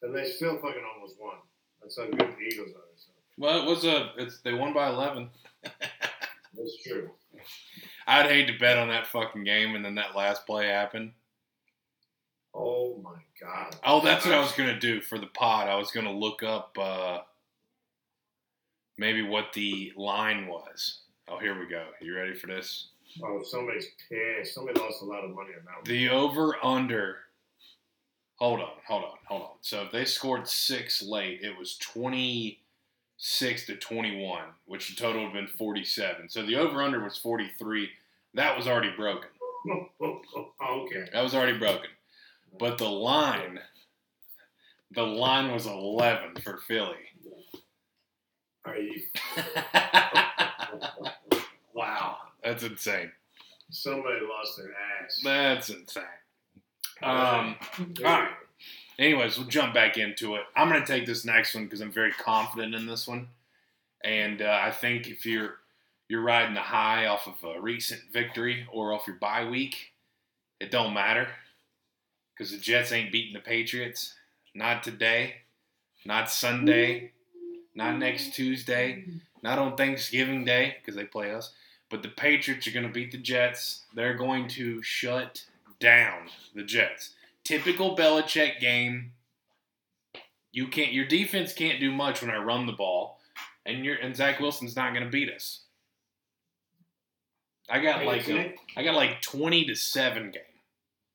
[0.03, 1.37] And they still fucking almost won.
[1.83, 2.83] That's how good the Eagles are.
[2.97, 3.11] So.
[3.37, 5.29] well, it was a it's they won by 11.
[5.63, 7.11] That's true.
[8.07, 11.13] I'd hate to bet on that fucking game and then that last play happened.
[12.55, 13.77] Oh my god.
[13.85, 15.69] Oh, that's what I was gonna do for the pod.
[15.69, 17.19] I was gonna look up uh,
[18.97, 21.03] maybe what the line was.
[21.29, 21.85] Oh, here we go.
[22.01, 22.89] You ready for this?
[23.25, 24.55] Oh, somebody's pissed.
[24.55, 25.85] Somebody lost a lot of money on that one.
[25.85, 27.17] The over under.
[28.37, 29.49] Hold on, hold on, hold on.
[29.63, 32.61] So if they scored six late, it was twenty
[33.17, 36.29] six to twenty one, which the total would have been forty seven.
[36.29, 37.89] So the over under was forty three.
[38.35, 39.29] That was already broken.
[40.01, 41.05] Oh, okay.
[41.13, 41.91] That was already broken.
[42.59, 43.59] But the line,
[44.93, 46.95] the line was eleven for Philly.
[48.65, 49.03] Are you?
[51.75, 53.11] wow, that's insane.
[53.71, 54.73] Somebody lost their
[55.05, 55.21] ass.
[55.23, 56.05] That's insane.
[57.03, 57.57] Um.
[57.79, 58.31] all right.
[58.99, 60.43] Anyways, we'll jump back into it.
[60.57, 63.29] I'm going to take this next one because I'm very confident in this one,
[64.03, 65.57] and uh, I think if you're
[66.09, 69.93] you're riding the high off of a recent victory or off your bye week,
[70.59, 71.29] it don't matter
[72.35, 74.15] because the Jets ain't beating the Patriots.
[74.55, 75.35] Not today,
[76.05, 77.13] not Sunday,
[77.75, 79.05] not next Tuesday,
[79.43, 81.53] not on Thanksgiving Day because they play us.
[81.91, 83.85] But the Patriots are going to beat the Jets.
[83.95, 85.45] They're going to shut
[85.81, 87.15] down the Jets.
[87.45, 89.13] Typical Belichick game.
[90.53, 90.93] You can't.
[90.93, 93.21] Your defense can't do much when I run the ball,
[93.65, 95.61] and your and Zach Wilson's not going to beat us.
[97.71, 100.43] I got like a, I got like twenty to seven game.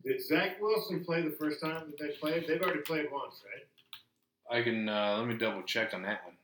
[0.05, 2.45] Did Zach Wilson play the first time that they played?
[2.47, 4.59] They've already played once, right?
[4.59, 6.36] I can uh, let me double check on that one.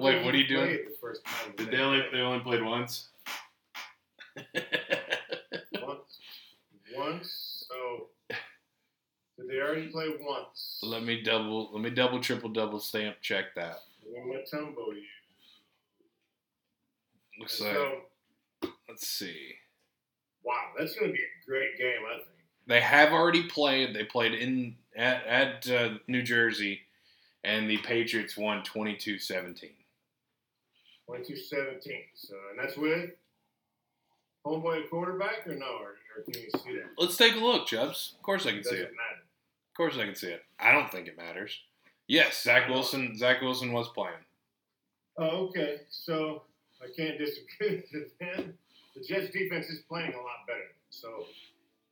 [0.00, 0.78] Wait, what are you doing?
[0.88, 3.08] The first time Did they they only they only played once?
[5.82, 6.18] Once?
[6.96, 7.64] Once.
[7.68, 8.08] So
[9.38, 10.80] did they already play once?
[10.82, 13.80] let me double let me double triple double stamp check that.
[14.26, 15.02] Mutombo you.
[17.38, 18.00] Looks like So
[18.88, 19.54] let's see.
[20.42, 22.28] wow, that's going to be a great game, I think.
[22.66, 23.94] They have already played.
[23.94, 26.80] They played in at, at uh, New Jersey,
[27.44, 29.70] and the Patriots won 22-17.
[31.08, 31.34] 22-17.
[32.14, 33.10] So and that's with
[34.48, 35.66] homeboy quarterback or no?
[35.66, 36.90] Or, or can you see that?
[36.98, 38.14] Let's take a look, Chubbs.
[38.16, 38.92] Of course I can see Doesn't it.
[38.92, 39.22] matter.
[39.22, 40.42] Of course I can see it.
[40.58, 41.56] I don't think it matters.
[42.08, 43.16] Yes, Zach Wilson.
[43.16, 44.14] Zach Wilson was playing.
[45.18, 45.80] Oh, okay.
[45.90, 46.42] So
[46.82, 48.54] I can't disagree with him.
[48.96, 50.72] The Jets defense is playing a lot better.
[50.90, 51.26] So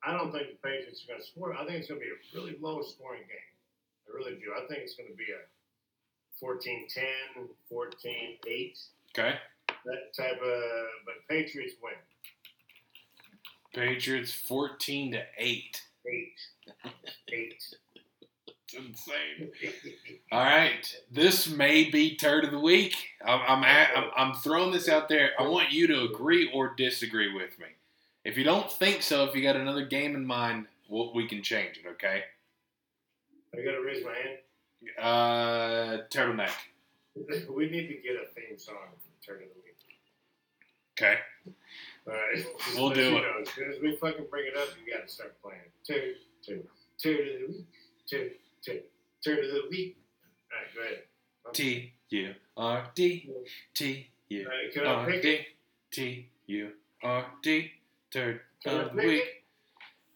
[0.05, 1.55] I don't think the Patriots are going to score.
[1.55, 3.51] I think it's going to be a really low scoring game.
[4.09, 4.55] I really do.
[4.57, 5.43] I think it's going to be a
[6.43, 8.87] 14-10, 14-8,
[9.19, 9.35] Okay.
[9.85, 10.63] that type of.
[11.05, 11.95] But Patriots win
[13.77, 15.83] Patriots 14 to eight.
[16.07, 16.41] eight,
[17.31, 17.63] eight.
[18.65, 19.51] It's insane.
[20.33, 22.95] All right, this may be turd of the week.
[23.25, 25.33] I'm I'm, at, I'm I'm throwing this out there.
[25.39, 27.67] I want you to agree or disagree with me.
[28.25, 31.43] If you don't think so, if you got another game in mind, we'll, we can
[31.43, 31.89] change it.
[31.93, 32.25] Okay.
[33.55, 34.39] I got to raise my hand.
[34.99, 36.51] Uh, turtleneck.
[37.51, 39.77] We need to get a theme song for Turn of the Week.
[40.99, 41.19] Okay.
[42.07, 42.47] All right.
[42.77, 43.21] We'll do you it.
[43.23, 45.61] Know, as soon as we fucking bring it up, you got to start playing.
[45.85, 46.15] Two,
[46.45, 46.63] two,
[46.99, 47.67] two to the week,
[48.09, 48.31] two,
[48.63, 48.81] two,
[49.23, 49.97] two to the week.
[50.53, 51.03] All right, go ahead.
[51.53, 53.31] T U R D
[53.75, 55.11] T U right, can I R?
[55.21, 55.47] D
[55.91, 56.71] T U
[57.03, 57.71] R D.
[58.15, 59.23] I of the week.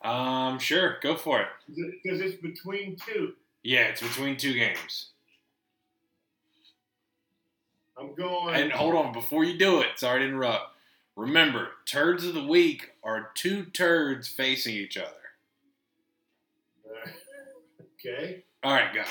[0.03, 1.49] Um, sure, go for it.
[1.69, 3.35] Because it's between two.
[3.63, 5.11] Yeah, it's between two games.
[7.99, 8.55] I'm going.
[8.55, 10.70] And hold on, before you do it, sorry to interrupt.
[11.21, 15.11] Remember, turds of the week are two turds facing each other.
[17.99, 19.03] okay, All right, go.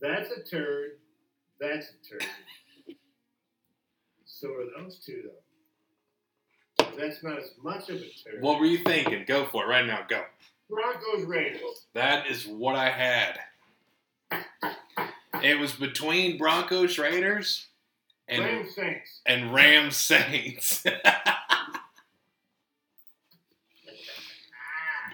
[0.00, 0.92] that's a turd.
[1.60, 2.24] That's a turd.
[4.26, 5.24] so are those two
[6.78, 6.92] though.
[6.96, 8.40] That's not as much of a turd.
[8.40, 9.24] What were you thinking?
[9.26, 10.06] Go for it right now.
[10.08, 10.22] Go.
[10.70, 11.86] Broncos Raiders.
[11.94, 13.40] That is what I had.
[15.42, 17.67] It was between Broncos Raiders
[18.28, 19.20] and Ram Saints.
[19.26, 20.84] and Rams Saints.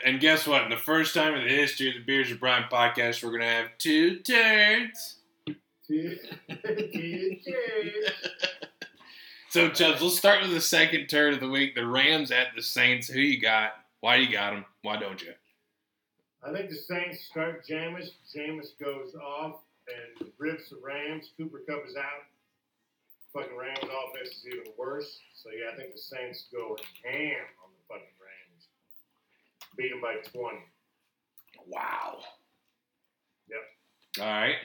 [0.05, 0.62] and guess what?
[0.64, 3.44] In the first time in the history of the Beers of Bryan podcast, we're gonna
[3.44, 5.16] have two turns.
[9.50, 11.77] So, Chubbs, let's start with the second turn of the week.
[11.77, 13.07] The Rams at the Saints.
[13.07, 13.74] Who you got?
[14.00, 14.64] Why you got them?
[14.83, 15.33] Why don't you?
[16.42, 18.09] I think the Saints start Jameis.
[18.35, 21.31] Jameis goes off and rips the Rams.
[21.37, 22.24] Cooper Kupp is out.
[23.35, 25.18] Fucking Rams offense is even worse.
[25.35, 28.68] So yeah, I think the Saints go ham on the fucking Rams.
[29.77, 30.64] Beat them by twenty.
[31.66, 32.20] Wow.
[33.49, 34.25] Yep.
[34.25, 34.57] All right.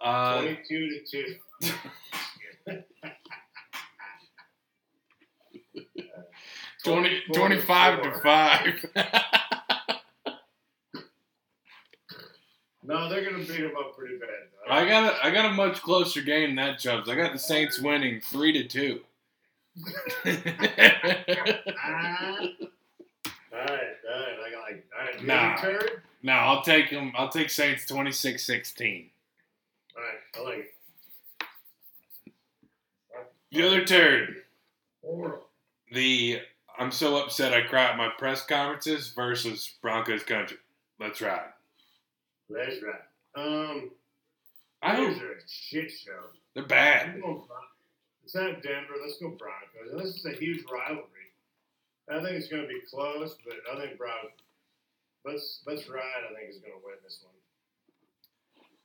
[0.00, 1.36] Uh, Twenty-two to two.
[6.84, 8.86] 20, 25 to 5.
[12.88, 14.28] gonna beat them up pretty bad.
[14.66, 14.72] Though.
[14.72, 17.08] I got a, I got a much closer game than that, Chubbs.
[17.08, 19.00] I got the Saints winning three to two.
[23.50, 24.36] All right, all right.
[24.46, 25.24] I got like all right.
[25.24, 25.56] Nah.
[25.62, 25.78] Nah.
[26.22, 27.12] No, I'll take them.
[27.16, 29.10] I'll take Saints 26-16.
[29.96, 30.74] All right, I like it.
[33.50, 34.42] The other turd,
[35.02, 35.46] Horrible.
[35.92, 36.40] the
[36.78, 40.58] I'm so upset I cry at my press conferences versus Broncos country.
[41.00, 41.48] Let's ride.
[42.48, 43.02] Let's ride.
[43.34, 43.90] Um,
[44.82, 46.12] I don't, are a shit show.
[46.54, 47.08] they're bad.
[47.14, 47.60] I'm going Bron-
[48.24, 48.94] It's not Denver.
[49.02, 49.92] Let's go Broncos.
[49.92, 51.04] And this is a huge rivalry.
[52.10, 54.30] I think it's going to be close, but I think Broncos.
[55.24, 56.00] Let's let's ride.
[56.30, 57.34] I think is going to win this one.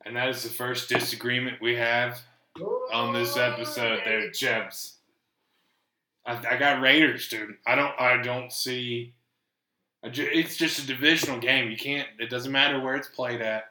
[0.05, 2.19] And that is the first disagreement we have
[2.91, 4.95] on this episode there, Chubbs.
[6.25, 7.55] I, I got Raiders, dude.
[7.65, 9.13] I don't I don't see
[10.03, 11.71] it's just a divisional game.
[11.71, 13.65] You can't it doesn't matter where it's played at.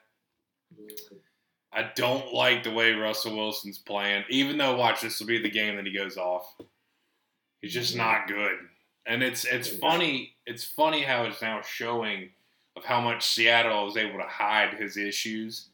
[1.73, 4.25] I don't like the way Russell Wilson's playing.
[4.29, 6.55] Even though watch this will be the game that he goes off.
[7.61, 8.59] He's just not good.
[9.07, 12.31] And it's it's funny it's funny how it's now showing
[12.77, 15.68] of how much Seattle is able to hide his issues.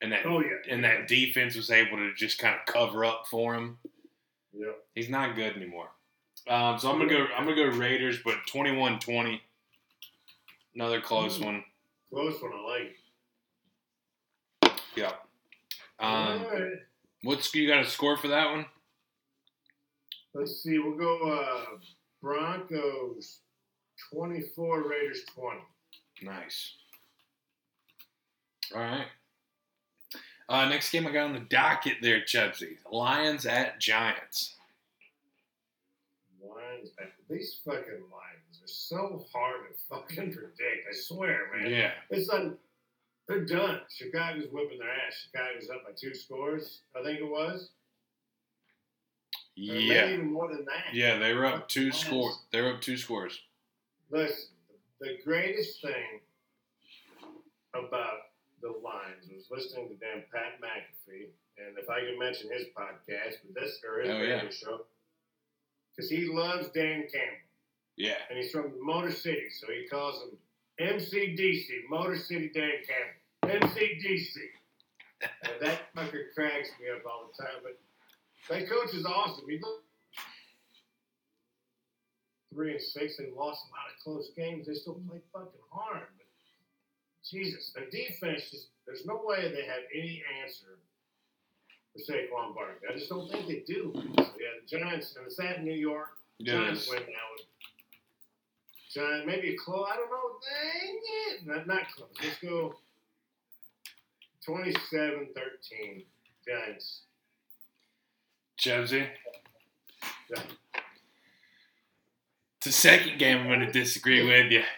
[0.00, 0.56] And that Oh yeah.
[0.68, 3.78] and that defense was able to just kind of cover up for him.
[4.52, 4.72] Yeah.
[4.94, 5.88] He's not good anymore.
[6.48, 7.26] Um, so I'm gonna go.
[7.36, 9.40] I'm gonna go Raiders, but 21-20.
[10.74, 11.44] Another close Mm.
[11.44, 11.64] one.
[12.10, 12.52] Close one.
[12.54, 12.98] I like.
[14.96, 15.12] Yeah.
[15.98, 16.72] Um, right.
[17.22, 18.66] what's you got a score for that one?
[20.34, 20.78] Let's see.
[20.78, 21.78] We'll go uh,
[22.20, 23.38] Broncos
[24.12, 25.60] 24, Raiders 20.
[26.22, 26.74] Nice.
[28.74, 29.06] All right.
[30.48, 32.78] Uh, next game I got on the docket there, Chubsy.
[32.90, 34.56] Lions at Giants.
[36.72, 36.90] Lions.
[37.28, 40.86] These fucking lines are so hard to fucking predict.
[40.90, 41.70] I swear, man.
[41.70, 41.90] Yeah.
[42.10, 42.52] It's like
[43.28, 43.80] they're done.
[43.88, 45.26] Chicago's whipping their ass.
[45.26, 47.70] Chicago's up by two scores, I think it was.
[49.54, 50.08] Yeah.
[50.10, 50.94] even more than that.
[50.94, 52.38] Yeah, they were up two scores.
[52.52, 53.38] They were up two scores.
[54.10, 54.48] Listen,
[55.00, 56.20] the greatest thing
[57.74, 58.18] about
[58.62, 63.36] the Lions was listening to damn Pat McAfee, and if I can mention his podcast,
[63.44, 64.50] but this or his Oh, radio yeah.
[64.50, 64.80] show,
[65.94, 67.36] because he loves Dan Campbell,
[67.96, 68.16] Yeah.
[68.28, 70.38] and he's from Motor City, so he calls him
[70.78, 74.36] MCDC, Motor City Dan Campbell, MCDC,
[75.20, 77.62] and that fucker cracks me up all the time.
[77.62, 77.78] But
[78.48, 79.48] that coach is awesome.
[79.48, 79.84] He look
[82.52, 84.66] three and six and lost a lot of close games.
[84.66, 86.06] They still play fucking hard.
[86.16, 86.26] But
[87.30, 90.78] Jesus, their defense just there's no way they have any answer
[91.92, 92.88] for Saquon Barkley.
[92.90, 93.92] I just don't think they do.
[93.94, 96.16] Yeah, the Giants and it's at New York.
[96.38, 97.44] It Giants win now.
[98.90, 99.86] Giant, maybe a close.
[99.90, 100.38] I don't know.
[100.42, 101.00] Dang
[101.30, 101.46] it.
[101.46, 102.10] Not, not close.
[102.22, 102.74] Let's go
[104.44, 106.02] 27 13.
[106.46, 107.02] Giants.
[108.58, 109.06] Chubsy.
[110.30, 110.42] Yeah.
[112.58, 114.62] It's the second game I'm going to disagree with you.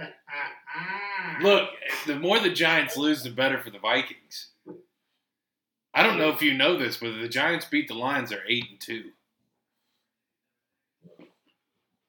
[0.00, 1.70] Ah, Look,
[2.06, 4.50] the more the Giants lose, the better for the Vikings.
[5.94, 8.30] I don't know if you know this, but the Giants beat the Lions.
[8.30, 9.04] They're eight and two,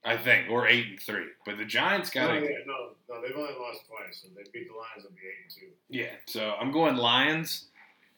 [0.03, 1.27] I think, or eight and three.
[1.45, 4.43] But the Giants no, got yeah, to, no, no, they've only lost twice, and they
[4.51, 5.75] beat the Lions on the 8 and 2.
[5.89, 6.15] yeah.
[6.27, 7.65] So I'm going Lions,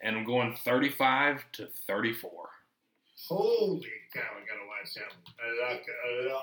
[0.01, 2.49] and I'm going thirty-five to thirty-four.
[3.29, 6.41] Holy cow, I gotta watch that one.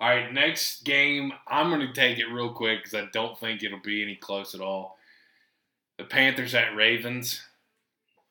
[0.00, 1.32] All right, next game.
[1.48, 4.54] I'm going to take it real quick because I don't think it'll be any close
[4.54, 4.97] at all.
[5.98, 7.40] The Panthers at Ravens.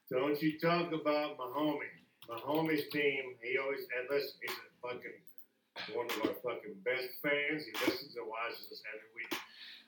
[0.09, 1.79] Don't you talk about Mahomes.
[2.29, 7.63] Mahomes' team, he always, and listen, he's a fucking, one of our fucking best fans.
[7.65, 9.39] He listens and watches us every week.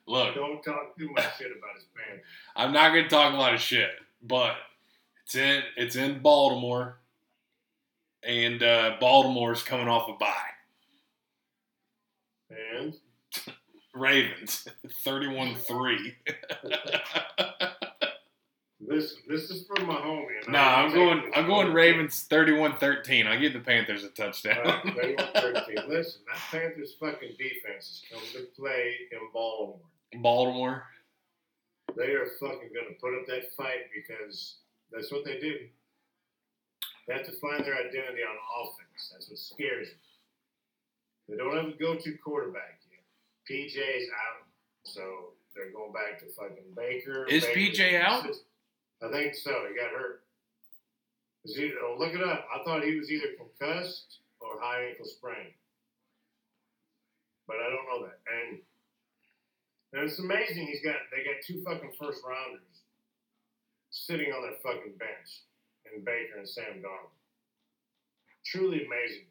[0.07, 2.21] Look, Don't talk too much shit about his fans.
[2.55, 4.55] I'm not going to talk a lot of shit, but
[5.23, 6.97] it's in it's in Baltimore,
[8.23, 10.33] and uh, Baltimore's coming off a bye.
[12.49, 12.95] And
[13.93, 14.67] Ravens,
[15.05, 16.13] 31-3.
[18.89, 20.25] listen, this is from my homie.
[20.43, 21.71] and nah, I'm going I'm going.
[21.71, 23.27] Ravens 31-13.
[23.27, 24.65] I'll give the Panthers a touchdown.
[24.65, 25.75] Right, they won 13.
[25.87, 29.79] Listen, that Panthers fucking defense is coming to play in Baltimore.
[30.15, 30.83] Baltimore.
[31.95, 34.55] They are fucking going to put up that fight because
[34.91, 35.55] that's what they do.
[37.07, 39.11] They have to find their identity on offense.
[39.11, 39.97] That's what scares them.
[41.27, 43.01] They don't have a go-to quarterback yet.
[43.49, 44.45] PJ's out,
[44.83, 47.25] so they're going back to fucking Baker.
[47.27, 48.25] Is Baker's PJ out?
[49.01, 49.65] I think so.
[49.69, 50.23] He got hurt.
[51.45, 52.45] He, oh, look it up.
[52.53, 55.53] I thought he was either concussed or high ankle sprain,
[57.47, 58.19] but I don't know that.
[58.27, 58.59] And
[59.93, 62.61] And it's amazing he's got they got two fucking first rounders
[63.89, 65.43] sitting on their fucking bench
[65.93, 67.15] in Baker and Sam Darnold.
[68.45, 69.25] Truly amazing.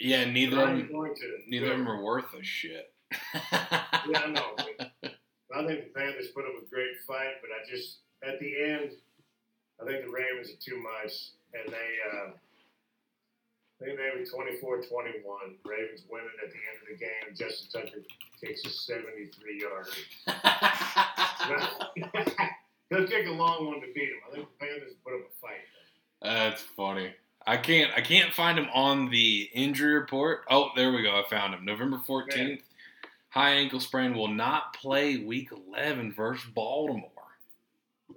[0.00, 0.88] Yeah, neither of them,
[1.48, 2.92] neither of them are worth a shit.
[4.10, 4.56] Yeah, I know.
[5.54, 8.90] I think the Panthers put up a great fight, but I just at the end,
[9.80, 11.98] I think the Ravens are too much, and they.
[12.12, 12.30] Uh,
[13.80, 14.88] they were 24-21.
[15.64, 17.32] Ravens win it at the end of the game.
[17.36, 18.02] Justin Tucker
[18.42, 19.90] takes a 73 yarder.
[22.90, 24.18] He'll take a long one to beat him.
[24.28, 25.62] I think the Panthers put up a fight.
[26.22, 27.14] That's funny.
[27.46, 30.40] I can't I can't find him on the injury report.
[30.50, 31.12] Oh, there we go.
[31.12, 31.64] I found him.
[31.64, 32.60] November 14th.
[33.30, 37.10] High ankle sprain will not play week 11 versus Baltimore.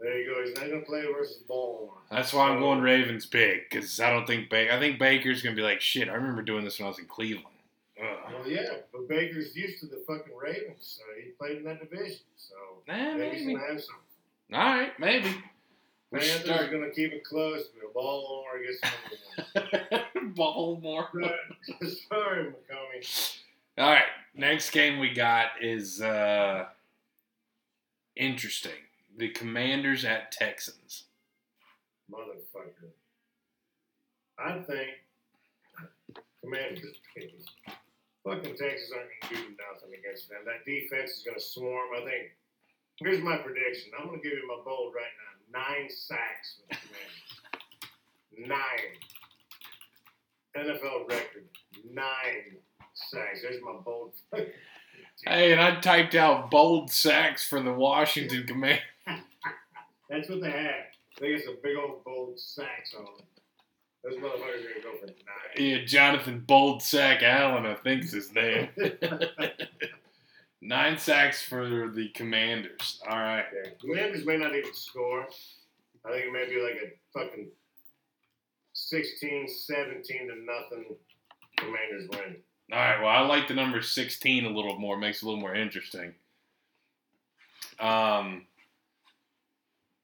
[0.02, 0.44] There you go.
[0.44, 1.94] He's not going to play versus Baltimore.
[2.10, 4.74] That's why I'm going Ravens big because I don't think Baker.
[4.74, 6.10] I think Baker's gonna be like shit.
[6.10, 7.46] I remember doing this when I was in Cleveland.
[8.02, 8.08] Ugh.
[8.34, 12.18] Well, yeah, but Baker's used to the fucking Ravens, so he played in that division.
[12.36, 12.56] So
[12.90, 13.54] Eh, maybe he's maybe.
[13.54, 14.54] going to have something.
[14.54, 15.36] All right, maybe.
[16.12, 20.04] Panthers are start going to keep it close, but Baltimore gets
[20.36, 21.08] Baltimore.
[22.10, 23.38] Sorry, McCombie.
[23.78, 24.04] All right,
[24.36, 26.66] next game we got is uh
[28.16, 28.72] interesting.
[29.18, 31.04] The Commanders at Texans.
[32.12, 32.92] Motherfucker.
[34.40, 34.90] I think
[36.42, 36.98] Commanders.
[38.24, 40.40] Fucking Texas aren't going to do nothing against them.
[40.46, 41.90] That defense is going to swarm.
[41.96, 42.32] I think.
[42.98, 43.92] Here's my prediction.
[44.00, 45.04] I'm going to give you my bold right
[45.54, 45.60] now.
[45.60, 46.80] Nine sacks for the
[48.38, 48.58] Commanders.
[50.56, 50.68] Nine.
[50.68, 51.48] NFL record.
[51.92, 52.58] Nine
[52.94, 53.42] sacks.
[53.42, 54.14] There's my bold.
[55.26, 58.84] Hey, and I typed out bold sacks for the Washington Commanders.
[60.12, 60.86] That's what they have.
[61.20, 63.26] They got some big old bold sacks on them.
[64.04, 65.16] Those motherfuckers are going to go for nine.
[65.58, 68.70] Yeah, Jonathan Bold Sack Allen, I think's his name.
[70.64, 73.02] Nine sacks for the Commanders.
[73.10, 73.46] All right.
[73.52, 73.72] Yeah.
[73.80, 75.28] Commanders may not even score.
[76.06, 77.48] I think it may be like a fucking
[78.74, 80.96] 16, 17 to nothing.
[81.58, 82.36] Commanders win.
[82.72, 83.00] All right.
[83.00, 84.98] Well, I like the number 16 a little more.
[84.98, 86.14] Makes it a little more interesting.
[87.80, 88.46] Um,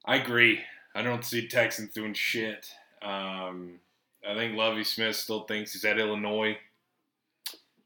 [0.08, 0.62] I agree.
[0.96, 2.72] I don't see Texans doing shit.
[3.02, 3.80] Um,
[4.28, 6.58] I think Lovie Smith still thinks he's at Illinois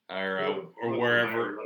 [0.09, 1.57] or uh, or wherever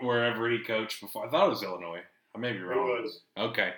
[0.00, 1.26] wherever he coached before.
[1.26, 2.00] I thought it was Illinois.
[2.34, 2.96] I may be wrong.
[2.96, 3.20] It was.
[3.36, 3.74] Okay.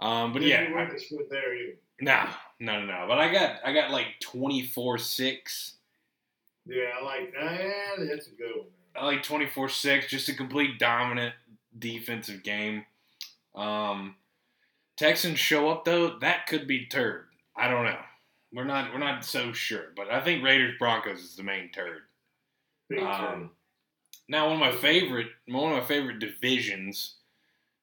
[0.00, 0.90] Um, but yeah, you win
[1.30, 1.76] there either.
[2.00, 2.24] no,
[2.58, 3.04] no, no, no.
[3.08, 5.72] But I got I got like 24-6.
[6.66, 8.06] Yeah, I like that.
[8.08, 8.66] That's a good one.
[8.96, 11.34] I like 24 6, just a complete dominant
[11.78, 12.84] defensive game.
[13.54, 14.14] Um,
[14.96, 17.26] Texans show up though, that could be turd.
[17.56, 17.98] I don't know.
[18.52, 22.02] We're not we're not so sure, but I think Raiders Broncos is the main turd.
[23.00, 23.50] Um.
[24.28, 27.16] Now one of my favorite one of my favorite divisions,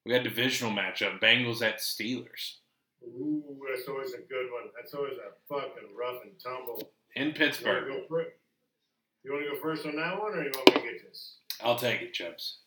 [0.06, 2.56] we got divisional matchup, Bengals at Steelers
[3.04, 4.70] Ooh, that's always a good one.
[4.76, 6.92] That's always a fucking rough and tumble.
[7.16, 7.86] in You want Pittsburgh.
[7.86, 8.26] to go?
[9.24, 11.38] You want to go first on that one, or you want me to get this?
[11.64, 12.60] I'll take it, Chubbs.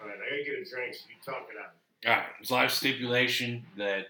[0.00, 1.74] All right, I gotta get a drink, so you talk it out.
[2.06, 4.06] All right, there's a lot of stipulation that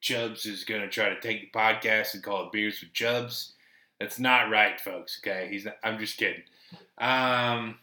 [0.00, 3.54] Chubbs is going to try to take the podcast and call it Beers with Chubbs.
[3.98, 5.20] That's not right, folks.
[5.20, 5.64] Okay, he's.
[5.64, 6.42] Not, I'm just kidding.
[6.98, 7.78] Um,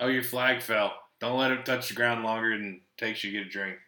[0.00, 0.94] oh, your flag fell.
[1.20, 3.78] Don't let it touch the ground longer than it takes you to get a drink.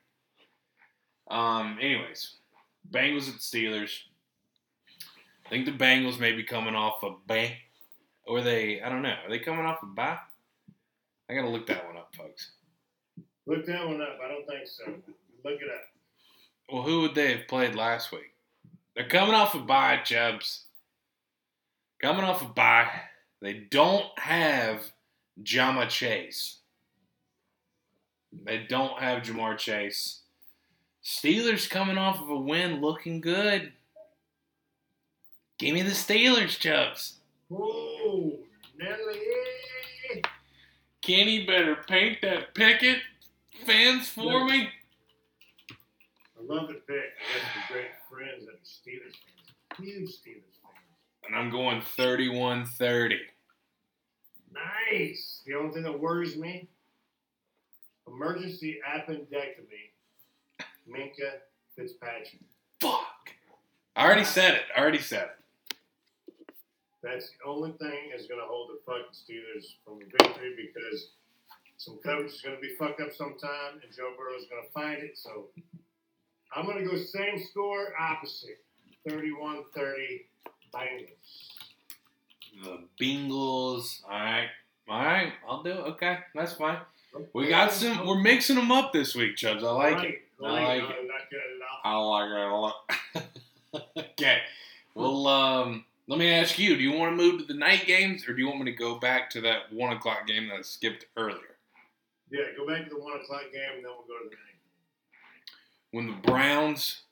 [1.30, 1.78] Um.
[1.80, 2.34] Anyways,
[2.90, 4.00] Bengals at Steelers.
[5.46, 7.52] I think the Bengals may be coming off a bang,
[8.26, 8.80] or they.
[8.80, 9.16] I don't know.
[9.24, 10.18] Are they coming off a bye?
[11.28, 12.52] I gotta look that one up, folks.
[13.46, 14.18] Look that one up.
[14.24, 14.84] I don't think so.
[15.44, 15.82] Look it up.
[16.70, 18.34] Well, who would they have played last week?
[18.94, 20.64] They're coming off a bye, Chubbs.
[22.00, 22.88] Coming off a bye.
[23.40, 24.92] They don't have
[25.42, 26.58] Ja'Marr Chase.
[28.44, 30.20] They don't have Ja'Marr Chase.
[31.04, 33.72] Steelers coming off of a win looking good.
[35.58, 37.18] Give me the Steelers, Chubbs.
[37.52, 38.38] Oh,
[38.78, 39.18] Nelly.
[41.02, 42.98] Kenny better paint that picket
[43.64, 44.68] fans for me.
[46.38, 46.96] I love the pick.
[46.96, 49.78] I got some great friends that are Steelers fans.
[49.78, 51.26] Huge Steelers fans.
[51.26, 53.18] And I'm going 31 30.
[54.90, 55.42] Nice.
[55.46, 56.68] The only thing that worries me
[58.06, 59.90] emergency appendectomy.
[60.88, 61.38] Minkah
[61.76, 62.40] Fitzpatrick.
[62.80, 63.30] Fuck.
[63.94, 64.62] I already said it.
[64.76, 66.54] I already said it.
[67.02, 71.10] That's the only thing that's going to hold the fucking Steelers from victory because
[71.82, 74.70] some coverage is going to be fucked up sometime and Joe Burrow is going to
[74.72, 75.18] find it.
[75.18, 75.46] So
[76.54, 78.62] I'm going to go same score, opposite
[79.08, 80.26] 31 30
[80.72, 81.48] Bengals.
[82.62, 84.00] The Bengals.
[84.04, 84.48] All right.
[84.88, 85.32] All right.
[85.48, 85.78] I'll do it.
[85.78, 86.18] Okay.
[86.36, 86.78] That's fine.
[87.34, 88.06] We got some.
[88.06, 89.64] We're mixing them up this week, Chubbs.
[89.64, 90.22] I like it.
[90.42, 90.90] I like it.
[90.90, 91.08] it.
[91.08, 91.82] Not gonna lie.
[91.84, 93.96] I like it a lot.
[94.12, 94.38] okay.
[94.94, 98.26] Well, um, let me ask you: Do you want to move to the night games,
[98.26, 100.62] or do you want me to go back to that one o'clock game that I
[100.62, 101.51] skipped earlier?
[102.32, 104.52] Yeah, go back to the one o'clock game, and then we'll go to the night.
[105.90, 107.02] When the Browns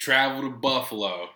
[0.00, 1.28] travel to Buffalo,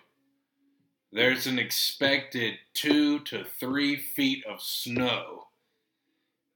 [1.13, 5.47] there's an expected two to three feet of snow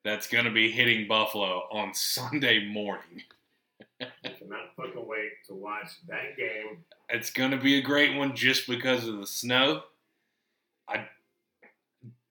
[0.04, 3.24] that's going to be hitting Buffalo on Sunday morning.
[4.02, 6.84] I cannot fucking wait to watch that game.
[7.08, 9.84] It's going to be a great one just because of the snow.
[10.90, 11.08] I,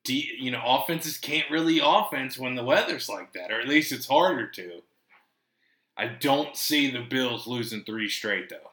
[0.04, 3.92] de- you know, offenses can't really offense when the weather's like that, or at least
[3.92, 4.82] it's harder to.
[5.96, 8.70] I don't see the Bills losing three straight though.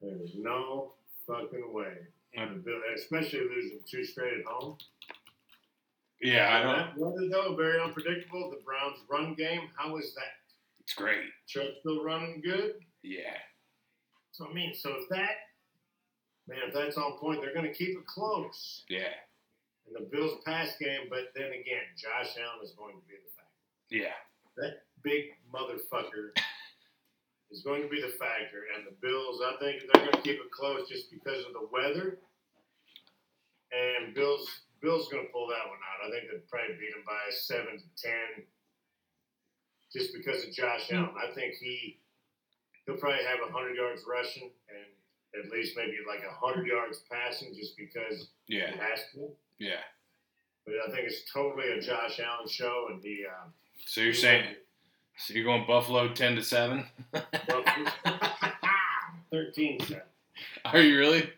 [0.00, 0.92] There's no
[1.26, 1.94] fucking way.
[2.64, 4.76] Bill- Especially losing two straight at home.
[6.20, 6.76] Yeah, I don't.
[6.76, 8.50] That weather, though, very unpredictable.
[8.50, 10.22] The Browns' run game, how is that?
[10.80, 11.24] It's great.
[11.46, 12.74] Still running good?
[13.02, 13.36] Yeah,
[14.32, 15.30] So, I mean, so if that,
[16.48, 18.84] man, if that's on point, they're going to keep it close.
[18.88, 19.08] yeah,
[19.86, 23.30] And the Bills' pass game, but then again, Josh Allen is going to be the
[23.36, 23.60] factor.
[23.90, 24.16] yeah.
[24.56, 26.30] That big motherfucker
[27.50, 28.70] is going to be the factor.
[28.70, 31.66] And the Bills, I think they're going to keep it close just because of the
[31.72, 32.18] weather.
[33.74, 34.46] And Bills,
[34.80, 36.06] Bills going to pull that one out.
[36.06, 38.46] I think they'd probably beat them by seven to ten,
[39.92, 41.10] just because of Josh Allen.
[41.18, 41.98] I think he
[42.86, 47.76] he'll probably have hundred yards rushing and at least maybe like hundred yards passing, just
[47.76, 49.34] because Yeah, he has to.
[49.58, 49.80] Yeah.
[50.66, 53.24] But I think it's totally a Josh Allen show, and he.
[53.28, 53.48] Uh,
[53.86, 54.44] So you're saying,
[55.18, 56.86] so you're going Buffalo ten to seven?
[59.30, 60.02] 13 7.
[60.64, 61.30] Are you really?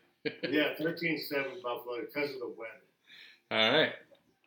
[0.49, 2.83] Yeah, 13 7 Buffalo because of the weather.
[3.51, 3.93] All right.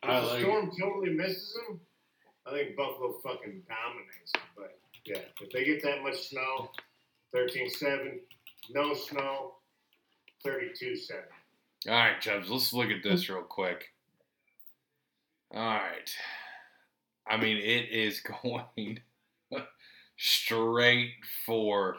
[0.03, 1.79] If I the like storm totally misses them,
[2.45, 4.43] I think Buffalo fucking dominates them.
[4.55, 6.69] But yeah, if they get that much snow,
[7.33, 8.19] 13 7,
[8.71, 9.55] no snow,
[10.43, 11.23] 32 7.
[11.87, 12.49] All right, Chubbs.
[12.49, 13.93] Let's look at this real quick.
[15.53, 16.13] All right.
[17.27, 18.99] I mean, it is going
[20.17, 21.13] straight
[21.45, 21.97] for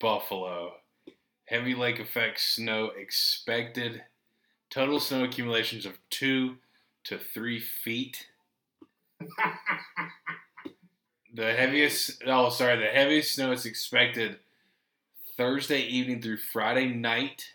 [0.00, 0.74] Buffalo.
[1.46, 4.02] Heavy lake effect snow expected.
[4.70, 6.56] Total snow accumulations of two
[7.04, 8.26] to three feet.
[11.34, 14.38] The heaviest, oh, sorry, the heaviest snow is expected
[15.36, 17.50] Thursday evening through Friday night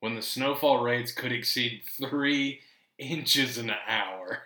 [0.00, 2.60] when the snowfall rates could exceed three
[2.98, 4.42] inches an hour.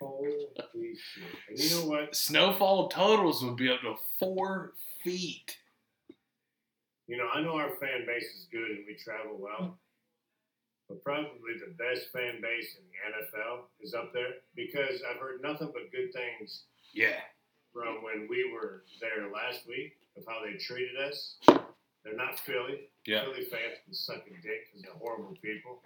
[0.00, 1.58] Holy shit.
[1.58, 2.16] You know what?
[2.16, 4.72] Snowfall totals would be up to four
[5.04, 5.56] feet.
[7.06, 9.78] You know, I know our fan base is good and we travel well,
[10.88, 15.42] but probably the best fan base in the NFL is up there because I've heard
[15.42, 17.20] nothing but good things Yeah,
[17.72, 21.36] from when we were there last week of how they treated us.
[22.04, 22.88] They're not Philly.
[23.06, 25.82] yeah, Philly fans can suck a dick because they're horrible people.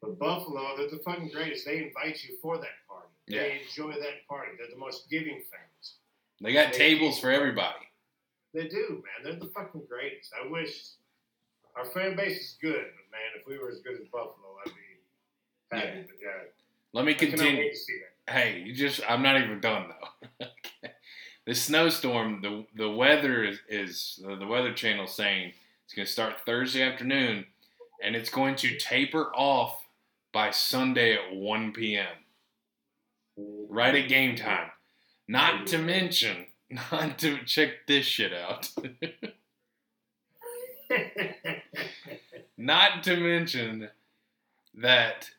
[0.00, 1.64] But Buffalo, they're the fucking greatest.
[1.64, 3.08] They invite you for that party.
[3.26, 3.42] Yeah.
[3.42, 4.52] They enjoy that party.
[4.58, 5.94] They're the most giving fans.
[6.42, 7.86] they got tables for everybody.
[8.52, 9.24] They do, man.
[9.24, 10.30] They're the fucking greatest.
[10.38, 10.76] I wish
[11.74, 14.72] our fan base is good, but man, if we were as good as Buffalo, I'd
[14.74, 15.86] be happy.
[15.98, 16.02] Yeah.
[16.06, 16.28] But yeah,
[16.92, 17.58] Let me I continue.
[17.60, 18.32] wait to see that.
[18.32, 20.46] Hey, you just I'm not even done though.
[20.82, 20.93] okay.
[21.46, 25.52] The snowstorm, the the weather is, is uh, the weather channel saying
[25.84, 27.46] it's going to start Thursday afternoon
[28.02, 29.86] and it's going to taper off
[30.32, 32.06] by Sunday at 1 p.m.
[33.68, 34.70] right at game time.
[35.28, 36.46] Not to mention,
[36.92, 38.70] not to check this shit out.
[42.56, 43.90] Not to mention
[44.74, 45.30] that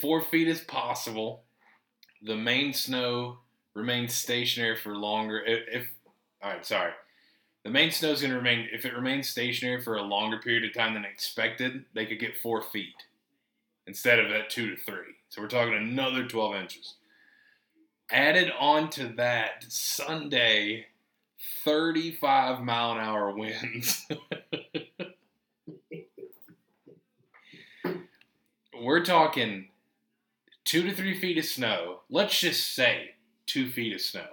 [0.00, 1.44] four feet is possible.
[2.22, 3.38] The main snow
[3.74, 5.40] remains stationary for longer.
[5.40, 5.88] If, if
[6.42, 6.92] all right, sorry,
[7.64, 8.68] the main snow is going to remain.
[8.72, 12.38] If it remains stationary for a longer period of time than expected, they could get
[12.38, 12.94] four feet
[13.86, 15.14] instead of that two to three.
[15.28, 16.94] So we're talking another twelve inches.
[18.10, 20.86] Added on to that, Sunday,
[21.64, 24.06] thirty-five mile an hour winds.
[28.82, 29.68] we're talking
[30.64, 32.00] two to three feet of snow.
[32.10, 33.10] Let's just say
[33.46, 34.26] two feet of snow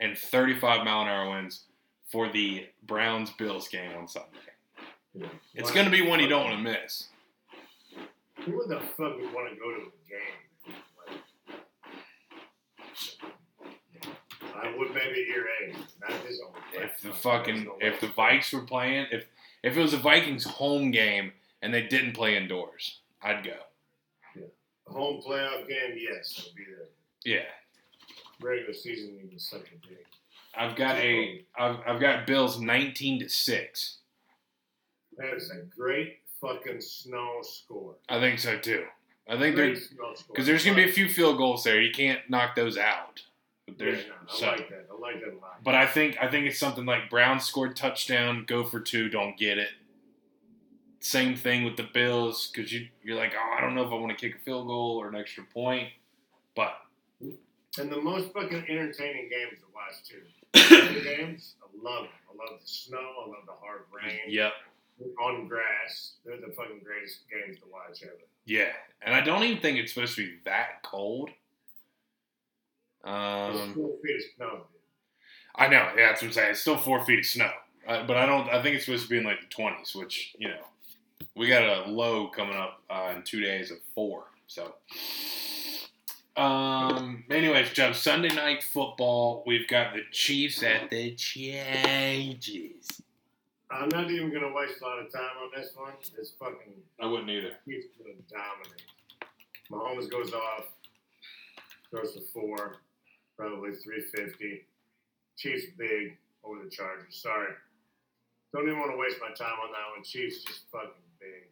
[0.00, 1.64] and 35 mile an hour winds
[2.10, 4.28] for the Browns Bills game on Sunday.
[5.54, 7.08] It's going to be one you don't want to miss.
[8.44, 10.76] Who the fuck would want to go to a game?
[14.04, 16.52] Like, I would maybe hear A, not his own.
[16.72, 19.26] If the fucking if the Vikes were playing, if
[19.62, 21.32] if it was a Vikings home game
[21.62, 23.56] and they didn't play indoors, I'd go.
[24.88, 26.88] A home playoff game, yes, I'll be there.
[27.24, 27.48] Yeah.
[28.40, 29.98] Regular season even such a big.
[30.56, 33.96] I've got a I've, I've got Bills 19 to 6.
[35.16, 37.94] That is a great fucking snow score.
[38.08, 38.84] I think so too.
[39.28, 41.80] I think there Great snow because there's gonna be a few field goals there.
[41.80, 43.22] You can't knock those out.
[43.66, 44.86] But Yeah, there's no, I so, like that.
[44.90, 45.62] I like that a lot.
[45.62, 49.36] but I think I think it's something like Brown scored touchdown, go for two, don't
[49.36, 49.70] get it.
[51.00, 53.96] Same thing with the Bills because you you're like oh I don't know if I
[53.96, 55.88] want to kick a field goal or an extra point,
[56.56, 56.74] but
[57.22, 57.34] mm-hmm.
[57.78, 61.02] And the most fucking entertaining games to watch too.
[61.04, 62.12] Games, I love them.
[62.28, 62.98] I love the snow.
[62.98, 64.52] I love the hard rain yep
[65.20, 66.14] on grass.
[66.24, 68.12] They're the fucking greatest games to watch ever.
[68.46, 68.72] yeah,
[69.02, 71.30] and I don't even think it's supposed to be that cold.
[73.04, 74.50] It's Um, four feet of snow.
[74.50, 74.80] dude.
[75.54, 76.50] I know, yeah, that's what I'm saying.
[76.50, 77.50] It's still four feet of snow,
[77.86, 78.48] uh, but I don't.
[78.48, 80.64] I think it's supposed to be in like the twenties, which you know,
[81.36, 84.24] we got a low coming up uh, in two days of four.
[84.48, 84.74] So,
[86.38, 89.42] um, anyways, Joe, Sunday night football.
[89.46, 93.02] We've got the Chiefs at the Chargers.
[93.70, 95.92] I'm not even gonna waste a lot of time on this one.
[96.16, 97.52] It's fucking I wouldn't either.
[97.66, 98.82] Chiefs gonna dominate.
[99.70, 100.66] Mahomes goes off,
[101.90, 102.76] throws for four,
[103.36, 104.64] probably 350.
[105.36, 107.16] Chiefs big over the Chargers.
[107.16, 107.52] Sorry.
[108.52, 110.04] Don't even want to waste my time on that one.
[110.04, 110.88] Chiefs just fucking
[111.20, 111.48] big.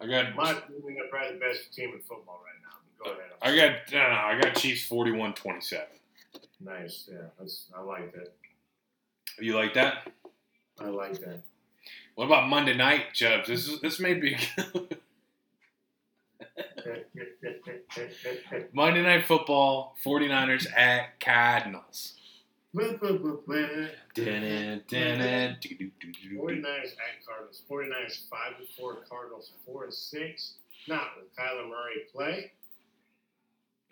[0.00, 0.36] I got.
[0.36, 2.59] My opinion, they're probably the best team in football right now.
[3.02, 3.30] Go ahead.
[3.42, 3.92] I got.
[3.92, 5.80] No, no, I got Chiefs 41-27.
[6.60, 7.08] Nice.
[7.10, 8.32] Yeah, that's, I like that.
[9.38, 10.10] You like that?
[10.78, 11.42] I like that.
[12.14, 13.48] What about Monday night, Chubbs?
[13.48, 14.36] This is this may be
[18.72, 19.96] Monday night football.
[20.04, 22.14] 49ers at Cardinals.
[22.74, 25.56] 49ers Dun-dun, dun-dun,
[26.82, 27.62] at Cardinals.
[27.70, 30.54] 49ers 5 and 4, Cardinals 4 and 6.
[30.88, 32.52] Not with Kyler Murray play.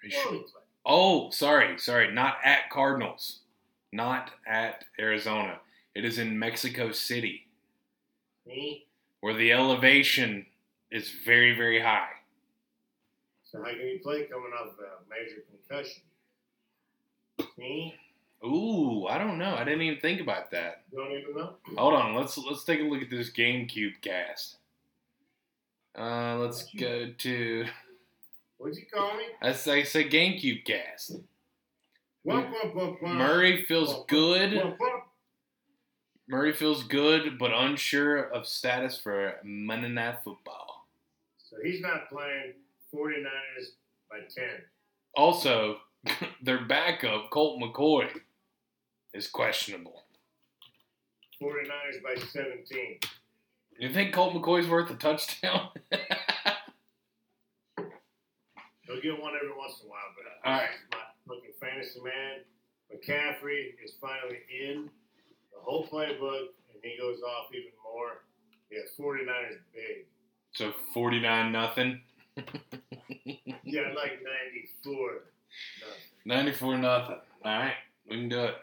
[0.02, 0.32] Are you sure?
[0.32, 0.62] Will he play?
[0.86, 2.12] Oh, sorry, sorry.
[2.12, 3.40] Not at Cardinals.
[3.92, 5.58] Not at Arizona.
[5.94, 7.46] It is in Mexico City,
[8.46, 8.86] Me?
[9.20, 10.46] where the elevation
[10.90, 12.10] is very, very high.
[13.44, 16.02] So how can you play coming off a major concussion?
[17.56, 17.94] Me?
[18.44, 19.54] Ooh, I don't know.
[19.56, 20.82] I didn't even think about that.
[20.92, 21.54] You don't even know?
[21.76, 24.58] Hold on, let's let's take a look at this GameCube cast.
[25.98, 27.64] Uh, let's go to.
[28.58, 29.24] What'd you call me?
[29.40, 31.16] I say, I say GameCube cast.
[32.24, 34.74] Murray feels good.
[36.28, 40.86] Murray feels good, but unsure of status for Monday Night Football.
[41.38, 42.54] So he's not playing
[42.94, 43.68] 49ers
[44.10, 44.44] by 10.
[45.14, 45.78] Also,
[46.42, 48.08] their backup Colt McCoy
[49.14, 50.02] is questionable.
[51.40, 52.98] 49ers by 17.
[53.78, 55.68] You think Colt McCoy's worth a touchdown?
[59.02, 60.68] He'll get one every once in a while, but All right.
[60.92, 60.98] my
[61.34, 62.40] fucking fantasy man.
[62.92, 64.84] McCaffrey is finally in
[65.52, 68.22] the whole playbook, and he goes off even more.
[68.70, 70.06] Yeah, 49ers big.
[70.52, 72.00] so forty nine nothing.
[73.64, 75.22] Yeah, like 94.
[76.26, 76.34] No.
[76.36, 77.16] 94 nothing.
[77.44, 77.74] All right,
[78.08, 78.54] we can do it.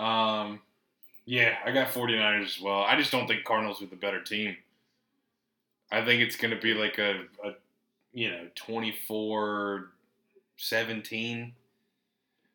[0.00, 0.60] Um,
[1.24, 2.80] yeah, I got 49ers as well.
[2.82, 4.56] I just don't think Cardinals are the better team.
[5.90, 7.52] I think it's going to be like a, a
[8.14, 9.90] you know, 24
[10.56, 11.52] 17,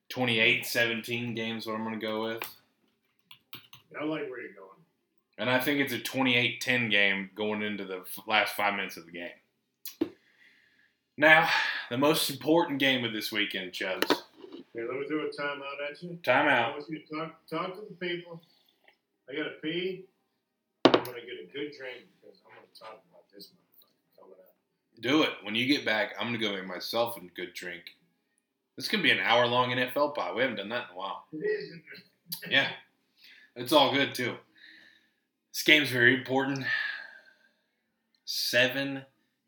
[0.10, 2.44] 28 17 games, what I'm going to go with.
[4.00, 4.70] I like where you're going.
[5.38, 9.06] And I think it's a 28 10 game going into the last five minutes of
[9.06, 10.12] the game.
[11.18, 11.50] Now,
[11.90, 14.24] the most important game of this weekend, Chubbs.
[14.74, 16.18] Here, let me throw a timeout at you.
[16.24, 16.48] Timeout.
[16.48, 18.42] I want you to talk, talk to the people.
[19.30, 20.06] I got to pee.
[20.86, 24.20] I'm going to get a good drink because I'm going to talk about this motherfucker
[24.20, 24.56] coming up.
[25.00, 25.32] Do it.
[25.44, 27.84] When you get back, I'm going to go make myself a good drink.
[28.76, 30.36] This could be an hour long NFL pod.
[30.36, 31.26] We haven't done that in a while.
[31.34, 31.72] It is.
[32.50, 32.70] Yeah.
[33.56, 34.36] It's all good, too.
[35.54, 36.66] This game's very important.
[38.26, 39.04] Seven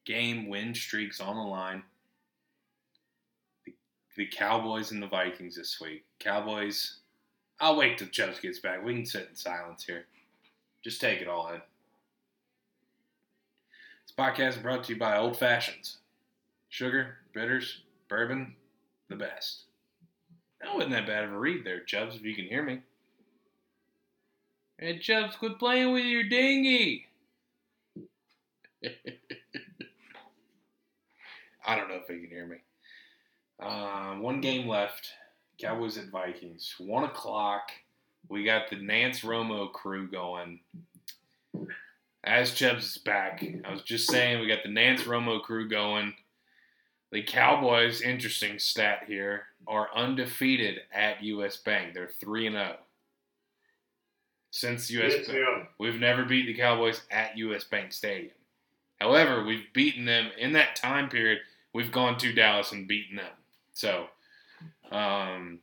[0.06, 1.84] game win streaks on the line.
[3.66, 3.74] The,
[4.18, 6.06] the Cowboys and the Vikings this week.
[6.20, 6.98] Cowboys.
[7.60, 8.84] I'll wait till Chubbs gets back.
[8.84, 10.06] We can sit in silence here.
[10.84, 11.62] Just take it all in.
[14.12, 16.00] This podcast is brought to you by Old Fashions.
[16.68, 18.56] Sugar, bitters, bourbon,
[19.08, 19.64] the best.
[20.60, 22.82] That wasn't that bad of a read there, Chubbs, if you can hear me.
[24.78, 27.06] Hey, Chubbs, quit playing with your dinghy.
[31.66, 32.58] I don't know if you can hear me.
[33.62, 35.08] Um, one game left.
[35.58, 36.76] Cowboys at Vikings.
[36.80, 37.72] One o'clock.
[38.28, 40.60] We got the Nantz Romo crew going.
[42.24, 46.14] As Chubbs is back, I was just saying we got the Nantz Romo crew going.
[47.12, 51.94] The Cowboys, interesting stat here, are undefeated at US Bank.
[51.94, 52.76] They're 3 and 0.
[54.52, 55.70] Since US Yes, Bank.
[55.80, 58.34] We've never beat the Cowboys at US Bank Stadium.
[59.00, 61.40] However, we've beaten them in that time period.
[61.74, 63.32] We've gone to Dallas and beaten them.
[63.74, 64.08] So,
[64.92, 65.60] um,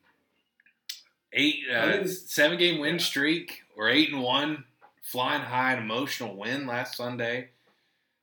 [1.33, 3.61] eight, uh, seven game win streak.
[3.77, 4.65] We're eight and one,
[5.11, 7.49] flying high, an emotional win last Sunday.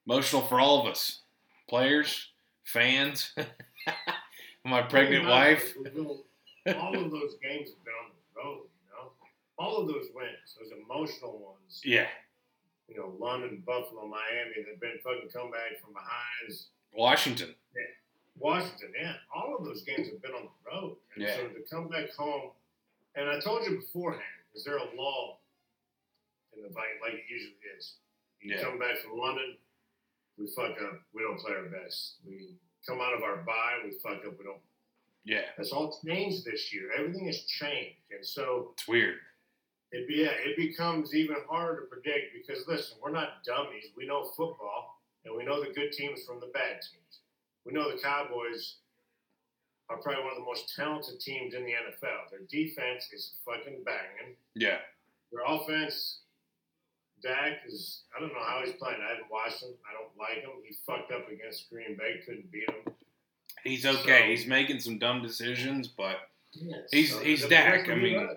[0.07, 1.21] Emotional for all of us,
[1.67, 2.29] players,
[2.63, 3.33] fans,
[4.63, 5.73] my pregnant wife.
[5.75, 9.11] All of those games have been on the road, you know.
[9.57, 11.81] All of those wins, those emotional ones.
[11.83, 12.07] Yeah,
[12.88, 16.67] You know, London, Buffalo, Miami, they've been fucking come back from behinds.
[16.93, 17.55] Washington.
[17.75, 17.81] Yeah.
[18.38, 19.13] Washington, yeah.
[19.36, 20.97] All of those games have been on the road.
[21.15, 21.36] And Yeah.
[21.38, 22.51] so to come back home,
[23.15, 24.21] and I told you beforehand,
[24.53, 25.38] is there a law
[26.58, 27.95] in the fight like it usually is?
[28.41, 28.64] You Yeah.
[28.64, 29.58] come back from London,
[30.38, 32.18] we fuck up, we don't play our best.
[32.26, 32.56] We
[32.88, 34.62] come out of our bye, we fuck up, we don't.
[35.24, 36.91] Yeah, That's all changed this year.
[36.97, 37.97] Everything has changed.
[38.12, 39.18] And so it's weird.
[39.91, 43.86] it, be, yeah, it becomes even harder to predict because listen, we're not dummies.
[43.97, 47.22] We know football, and we know the good teams from the bad teams.
[47.66, 48.76] We know the Cowboys
[49.89, 52.30] are probably one of the most talented teams in the NFL.
[52.30, 54.36] Their defense is fucking banging.
[54.53, 54.80] Yeah,
[55.32, 56.22] Their offense,
[57.24, 58.99] Dak is I don't know how he's playing.
[59.01, 59.74] I haven't watched him.
[59.89, 60.61] I don't like him.
[60.68, 62.93] He fucked up against Green Bay, couldn't beat him.
[63.63, 64.22] he's okay.
[64.22, 66.18] So- he's making some dumb decisions, but.
[66.91, 68.30] He's- he's Dak, I mean,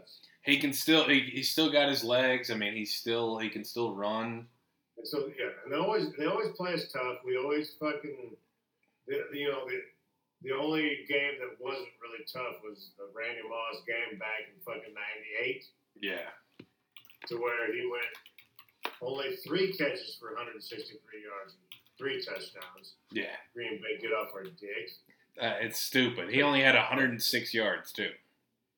[0.43, 2.51] he can still he, he's still got his legs.
[2.51, 4.49] I mean, he's still he can still run.
[4.97, 7.19] And so yeah, and they always they always play us tough.
[7.25, 8.35] We always fucking,
[9.07, 9.81] the, you know, the
[10.43, 14.95] the only game that wasn't really tough was the Randy Moss game back in fucking
[14.95, 15.65] '98,
[16.01, 16.31] Yeah,
[17.29, 18.07] to where he went
[19.03, 21.55] only three catches for 163 yards,
[21.97, 22.95] three touchdowns.
[23.13, 23.37] yeah.
[23.55, 24.91] Green Bay get off our dick,
[25.41, 26.31] Uh, it's stupid.
[26.31, 28.11] He only had 106 yards too.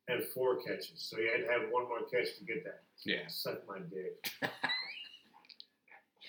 [0.09, 2.83] and four catches, so he had to have one more catch to get that.
[3.05, 3.27] Yeah.
[3.29, 4.31] suck my dick.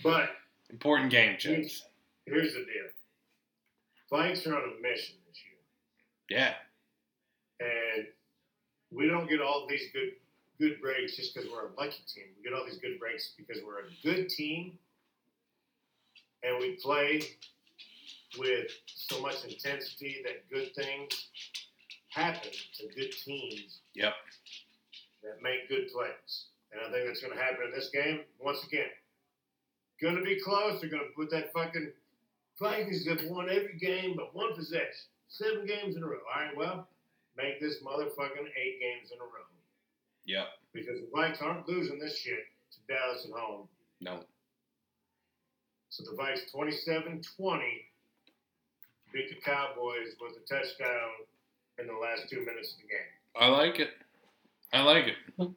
[0.03, 0.29] but
[0.69, 1.83] Important game, Chips.
[2.25, 2.89] here's the deal:
[4.11, 5.59] Vikes are on a mission this year.
[6.39, 6.53] Yeah,
[7.59, 8.07] and
[8.89, 10.11] we don't get all these good
[10.61, 12.25] good breaks just because we're a lucky team.
[12.37, 14.77] We get all these good breaks because we're a good team,
[16.43, 17.21] and we play
[18.37, 21.29] with so much intensity that good things
[22.09, 24.13] happen to good teams Yep.
[25.23, 26.45] that make good plays.
[26.71, 28.21] And I think that's going to happen in this game.
[28.39, 28.87] Once again,
[29.99, 30.79] going to be close.
[30.79, 31.91] They're going to put that fucking
[32.59, 36.19] Vikings have won every game but one possession, seven games in a row.
[36.33, 36.87] All right, well,
[37.35, 39.41] make this motherfucking eight games in a row
[40.25, 40.47] yep.
[40.73, 42.39] because the Vikes aren't losing this shit
[42.71, 43.67] to Dallas at home.
[43.99, 44.21] No,
[45.89, 47.23] So the Vikes 27-20
[49.13, 51.09] beat the Cowboys with a touchdown
[51.77, 52.99] in the last two minutes of the game.
[53.39, 53.91] I like it.
[54.73, 55.49] I like it.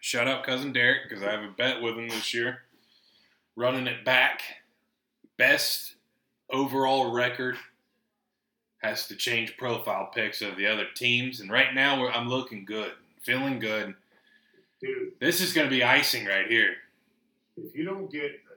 [0.00, 2.60] Shout out cousin Derek because I have a bet with him this year.
[3.56, 4.42] Running it back,
[5.36, 5.96] best
[6.50, 7.56] overall record
[8.82, 12.64] has to change profile pics of the other teams, and right now we're, I'm looking
[12.64, 12.92] good,
[13.22, 13.94] feeling good.
[14.80, 16.74] Dude, This is going to be icing right here.
[17.56, 18.56] if you don't get the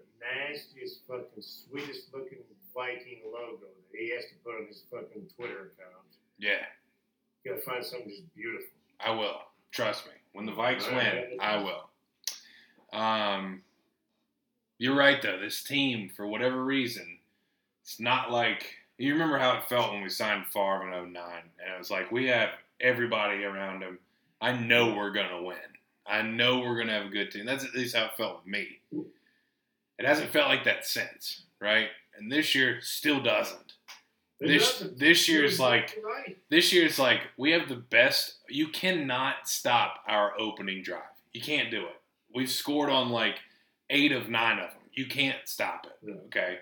[0.49, 2.39] nastiest fucking sweetest looking
[2.74, 3.57] Viking logo
[3.91, 6.07] that he has to put on his fucking Twitter account,
[6.39, 6.66] Yeah,
[7.43, 8.66] you gotta find something just beautiful.
[8.99, 9.41] I will.
[9.72, 10.14] Trust me.
[10.32, 11.89] When the Vikes win, I will.
[12.99, 13.61] Um,
[14.80, 15.39] you're right though.
[15.39, 17.20] This team, for whatever reason,
[17.84, 18.66] it's not like
[18.97, 21.24] you remember how it felt when we signed Favre in 09.
[21.64, 22.49] and it was like we have
[22.82, 23.99] everybody around him.
[24.44, 25.58] I know we're gonna win.
[26.06, 27.46] I know we're gonna have a good team.
[27.46, 28.80] That's at least how it felt with me.
[28.91, 31.88] It hasn't felt like that since, right?
[32.18, 33.74] And this year still doesn't.
[34.41, 35.00] It This doesn't.
[35.00, 36.38] this year is like right.
[36.50, 38.36] this year it's like we have the best.
[38.50, 41.02] You cannot stop our opening drive.
[41.32, 42.02] You can't do it.
[42.36, 43.39] We've scored on like
[43.89, 44.82] eight of nine of them.
[44.91, 46.12] You can't stop it.
[46.28, 46.58] Okay.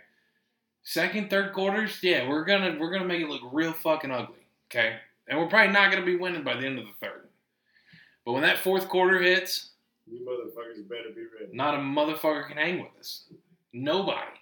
[0.83, 4.45] Second, third quarters, yeah, we're gonna we're gonna make it look real fucking ugly.
[4.69, 7.27] Okay, and we're probably not gonna be winning by the end of the third.
[8.25, 9.71] But when that fourth quarter hits,
[10.09, 11.53] You motherfuckers better be ready.
[11.55, 13.25] not a motherfucker can hang with us.
[13.73, 14.37] Nobody.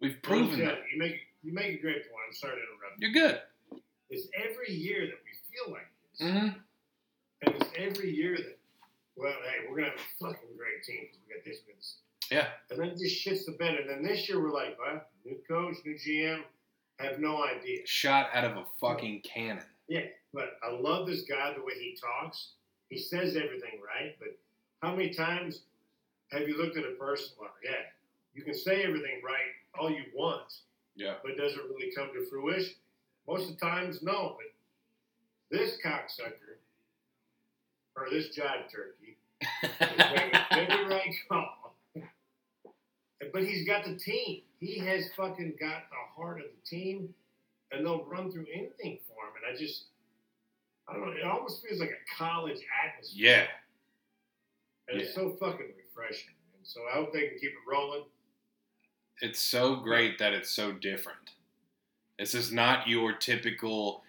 [0.00, 0.78] We've proven that.
[0.92, 2.22] You make you make a great point.
[2.28, 3.00] I'm sorry to interrupt.
[3.00, 3.40] You're good.
[4.10, 5.86] It's every year that we feel like
[6.18, 6.48] this, Mm-hmm.
[7.42, 8.58] and it's every year that
[9.16, 11.78] well, hey, we're gonna have a fucking great team because we got this, we got
[11.78, 11.96] this.
[12.30, 12.46] Yeah.
[12.70, 13.74] And then it just shits the bed.
[13.80, 16.40] And then this year we're like, well, new coach, new GM,
[16.98, 17.80] have no idea.
[17.84, 19.64] Shot out of a fucking cannon.
[19.88, 20.00] Yeah,
[20.32, 22.52] but I love this guy the way he talks.
[22.92, 24.36] He says everything right, but
[24.82, 25.60] how many times
[26.30, 27.30] have you looked at a person?
[27.40, 27.70] like, yeah,
[28.34, 29.48] you can say everything right
[29.80, 30.52] all you want,
[30.94, 31.14] Yeah.
[31.24, 32.74] but does it really come to fruition?
[33.26, 34.36] Most of the times, no.
[34.36, 36.58] But this cocksucker,
[37.96, 39.16] or this jive turkey,
[40.50, 41.74] every right call.
[43.32, 44.42] But he's got the team.
[44.60, 47.14] He has fucking got the heart of the team,
[47.70, 49.32] and they'll run through anything for him.
[49.42, 49.84] And I just,
[50.88, 51.12] I don't know.
[51.12, 53.26] It almost feels like a college atmosphere.
[53.30, 53.44] yeah.
[54.88, 56.34] And it's so fucking refreshing.
[56.56, 58.02] And so I hope they can keep it rolling.
[59.20, 61.30] it's so great that it's so different.
[62.18, 64.02] This is not your typical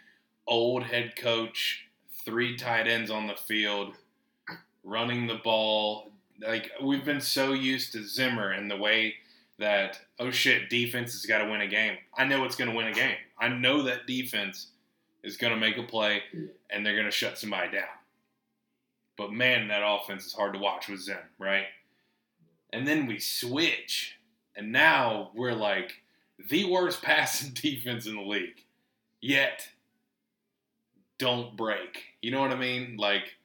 [0.47, 1.85] old head coach,
[2.25, 3.95] three tight ends on the field,
[4.83, 6.11] running the ball.
[6.41, 9.15] Like we've been so used to Zimmer and the way
[9.59, 11.97] that oh shit, defense has got to win a game.
[12.17, 13.15] I know it's going to win a game.
[13.39, 14.67] I know that defense
[15.23, 16.23] is going to make a play
[16.69, 17.87] and they're going to shut somebody down.
[19.17, 21.65] But man, that offense is hard to watch with Zim, right?
[22.71, 24.17] And then we switch
[24.55, 25.93] and now we're like
[26.49, 28.65] the worst passing defense in the league.
[29.21, 29.69] Yet,
[31.17, 32.03] don't break.
[32.21, 32.97] You know what I mean?
[32.97, 33.35] Like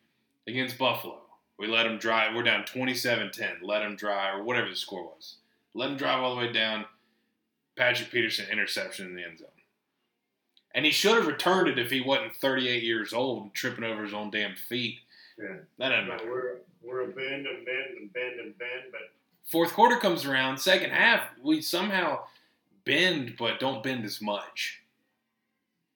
[0.46, 1.20] against Buffalo,
[1.58, 2.34] we let them drive.
[2.34, 3.48] We're down 27 10.
[3.62, 5.36] Let them drive, or whatever the score was.
[5.74, 6.84] Let them drive all the way down.
[7.76, 9.48] Patrick Peterson interception in the end zone.
[10.74, 14.04] And he should have returned it if he wasn't 38 years old and tripping over
[14.04, 14.98] his own damn feet.
[15.38, 15.56] Yeah.
[15.78, 16.30] That doesn't matter.
[16.30, 19.00] we're we're a bend and bend and bend and bend, but
[19.44, 22.20] Fourth quarter comes around, second half, we somehow
[22.84, 24.82] bend, but don't bend as much.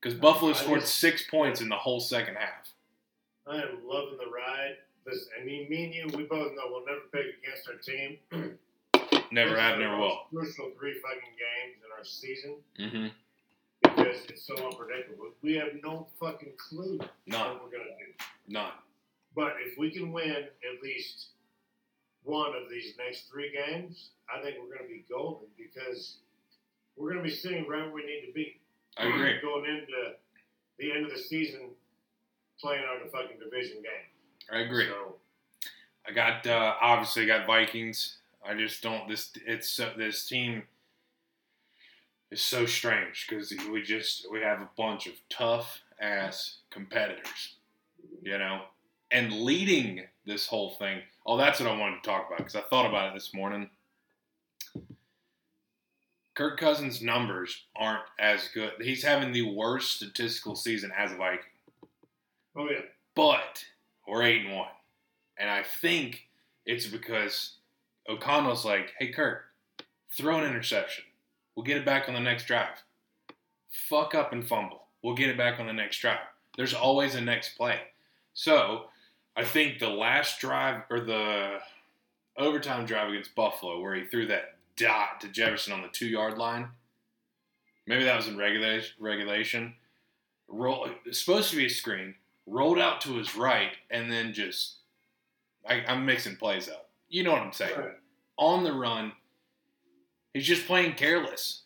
[0.00, 2.72] Because Buffalo scored just- six points in the whole second half.
[3.46, 4.76] I am loving the ride.
[5.06, 8.18] Listen, I mean, me and you, we both know we'll never pick against our team.
[9.30, 10.20] Never have, never will.
[10.30, 13.06] Crucial three fucking games in our season Mm-hmm.
[13.82, 15.26] Because it's so unpredictable.
[15.42, 17.40] We have no fucking clue None.
[17.40, 18.24] what we're gonna do.
[18.48, 18.72] None.
[19.34, 21.28] But if we can win at least
[22.24, 26.18] one of these next three games, I think we're going to be golden because
[26.96, 28.60] we're going to be sitting right where we need to be.
[28.96, 29.40] I agree.
[29.40, 30.14] Going into
[30.78, 31.70] the end of the season,
[32.60, 34.50] playing on the fucking division game.
[34.52, 34.86] I agree.
[34.86, 35.16] So,
[36.06, 38.18] I got uh, obviously got Vikings.
[38.46, 39.08] I just don't.
[39.08, 40.64] This it's so, this team
[42.32, 47.56] is so strange because we just we have a bunch of tough ass competitors,
[48.22, 48.62] you know,
[49.10, 51.02] and leading this whole thing.
[51.26, 53.70] Oh, that's what I wanted to talk about because I thought about it this morning.
[56.34, 58.72] Kirk Cousins' numbers aren't as good.
[58.80, 61.44] He's having the worst statistical season as a Viking
[62.56, 62.80] oh yeah,
[63.14, 63.64] but
[64.06, 64.68] we're eight and one,
[65.38, 66.28] and I think
[66.66, 67.56] it's because
[68.08, 69.44] O'Connell's like, "Hey, Kirk,
[70.16, 71.04] throw an interception.
[71.54, 72.82] We'll get it back on the next drive.
[73.70, 74.86] Fuck up and fumble.
[75.02, 76.20] We'll get it back on the next drive.
[76.56, 77.80] There's always a next play."
[78.34, 78.86] So
[79.36, 81.60] I think the last drive or the
[82.36, 86.38] overtime drive against Buffalo, where he threw that dot to Jefferson on the two yard
[86.38, 86.68] line,
[87.86, 88.94] maybe that was in regulation.
[88.98, 89.74] Regulation.
[90.48, 90.88] Roll.
[91.10, 92.14] Supposed to be a screen
[92.46, 94.76] rolled out to his right, and then just
[95.68, 96.90] I, I'm mixing plays up.
[97.08, 97.78] You know what I'm saying?
[97.78, 97.92] Right.
[98.38, 99.12] On the run,
[100.34, 101.62] he's just playing careless,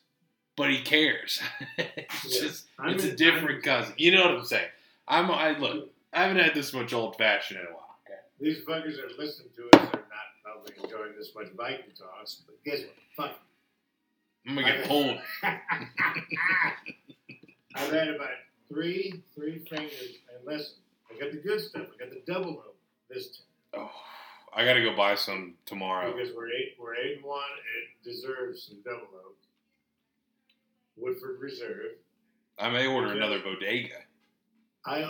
[0.56, 1.40] but he cares.
[1.78, 2.40] it's Yeah.
[2.48, 3.94] just I'm it's a different cousin.
[3.96, 4.68] You know what I'm saying?
[5.08, 5.90] I'm I look.
[6.12, 7.96] I haven't had this much old fashioned in a while.
[8.06, 8.18] Okay.
[8.40, 12.62] these fuckers are listening to us They're not probably enjoying this much Viking talks, but
[12.64, 12.80] guess
[13.16, 13.28] what?
[13.30, 13.38] Fuck.
[14.48, 15.18] I'm gonna get pulled.
[17.74, 18.30] I've had about
[18.68, 20.74] three, three fingers, and listen,
[21.14, 21.86] I got the good stuff.
[21.94, 22.74] I got the double load
[23.10, 23.28] this
[23.74, 23.82] time.
[23.82, 23.90] Oh,
[24.56, 26.12] I gotta go buy some tomorrow.
[26.16, 27.42] Because we're eight, we're eight and one.
[27.76, 29.34] It deserves some double load.
[30.96, 31.92] Woodford Reserve.
[32.58, 33.96] I may order another bodega.
[34.86, 35.02] I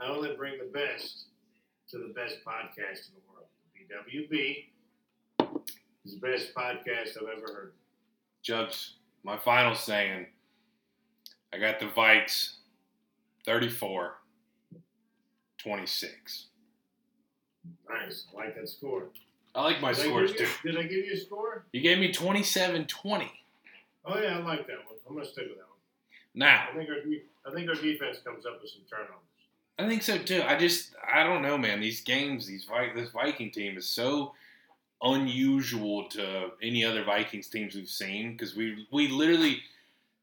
[0.00, 1.26] I only bring the best
[1.90, 3.48] to the best podcast in the world.
[3.76, 4.64] BWB
[6.06, 7.72] is the best podcast I've ever heard.
[8.42, 10.26] Jugs, my final saying,
[11.52, 12.54] I got the Vikes
[13.44, 14.14] 34
[15.58, 16.46] 26.
[17.88, 19.04] Nice, I like that score.
[19.54, 21.64] I like my Did scores you- Did I give you a score?
[21.72, 23.32] You gave me 27 20.
[24.04, 24.96] Oh yeah, I like that one.
[25.08, 25.78] I'm gonna stick with that one.
[26.34, 29.16] Now, I think our I think our defense comes up with some turnovers.
[29.78, 30.42] I think so too.
[30.46, 31.80] I just, I don't know, man.
[31.80, 34.34] These games, these this Viking team is so
[35.02, 39.62] unusual to any other Vikings teams we've seen because we we literally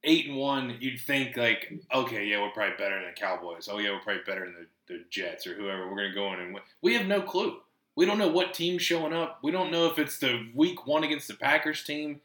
[0.08, 0.78] eight and one.
[0.80, 3.70] You'd think like, okay, yeah, we're probably better than the Cowboys.
[3.72, 5.88] Oh yeah, we're probably better than the, the Jets or whoever.
[5.90, 6.64] We're gonna go in and win.
[6.82, 7.58] We have no clue.
[7.96, 9.40] We don't know what team's showing up.
[9.44, 12.22] We don't know if it's the week one against the Packers team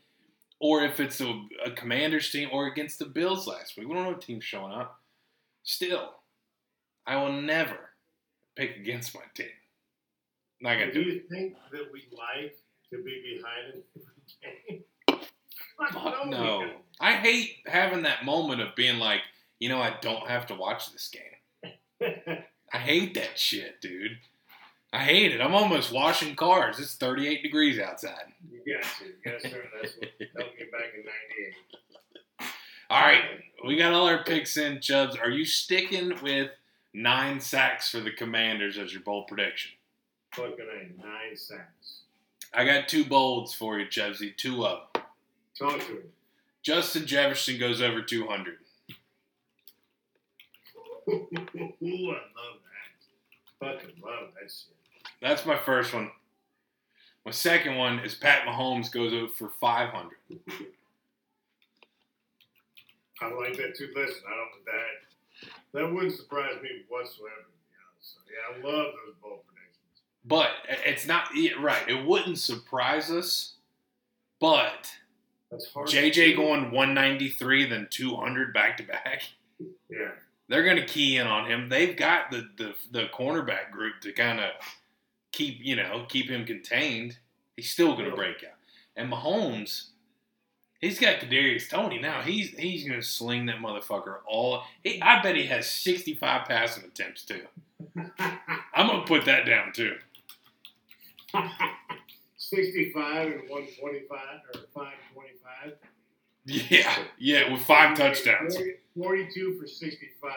[0.60, 3.88] or if it's a, a Commanders team or against the Bills last week.
[3.88, 5.00] We don't know what team's showing up.
[5.64, 6.10] Still,
[7.06, 7.90] I will never
[8.54, 9.46] pick against my team.
[10.60, 11.14] Not gonna do do it.
[11.14, 12.56] you think that we like
[12.90, 14.84] to be behind in every game?
[15.90, 16.70] Fuck no.
[17.00, 19.20] I hate having that moment of being like,
[19.58, 22.12] you know, I don't have to watch this game.
[22.72, 24.18] I hate that shit, dude.
[24.92, 25.40] I hate it.
[25.40, 26.78] I'm almost washing cars.
[26.78, 28.32] It's 38 degrees outside.
[28.50, 29.04] you got to.
[29.06, 29.64] You got to start.
[29.80, 31.04] That's what helped me back in
[32.40, 32.50] '98.
[32.90, 33.22] All right,
[33.66, 34.80] we got all our picks in.
[34.82, 36.50] Chubbs, are you sticking with
[36.92, 39.70] nine sacks for the Commanders as your bold prediction?
[40.34, 42.00] Fucking nine sacks.
[42.52, 44.36] I got two bolds for you, Chubbsy.
[44.36, 44.91] Two of them.
[45.62, 46.02] Talk to him.
[46.62, 48.54] Justin Jefferson goes over 200.
[51.08, 53.60] Ooh, I love that.
[53.60, 54.74] Fucking love that shit.
[55.20, 56.10] That's my first one.
[57.24, 60.10] My second one is Pat Mahomes goes over for 500.
[63.20, 63.88] I like that too.
[63.94, 65.02] Listen, I don't that
[65.74, 67.34] that wouldn't surprise me whatsoever.
[67.36, 68.14] To be honest.
[68.14, 70.02] So, yeah, I love those bold predictions.
[70.24, 70.50] But
[70.84, 71.88] it's not yeah, right.
[71.88, 73.54] It wouldn't surprise us.
[74.40, 74.90] But
[75.52, 75.86] That's hard.
[75.86, 79.22] JJ going 193 then 200 back to back.
[79.90, 80.08] Yeah.
[80.48, 81.68] They're going to key in on him.
[81.68, 84.50] They've got the the, the cornerback group to kind of
[85.30, 87.18] keep you know keep him contained.
[87.56, 88.56] He's still going to break out.
[88.96, 89.88] And Mahomes,
[90.80, 92.22] he's got Kadarius Toney now.
[92.22, 94.62] He's he's going to sling that motherfucker all.
[94.82, 97.42] He, I bet he has 65 passing attempts too.
[98.74, 99.96] I'm going to put that down too.
[102.56, 104.18] 65 and 125
[104.54, 105.74] or 525.
[106.44, 108.56] Yeah, yeah, with five touchdowns.
[108.56, 110.32] 40 42 for 65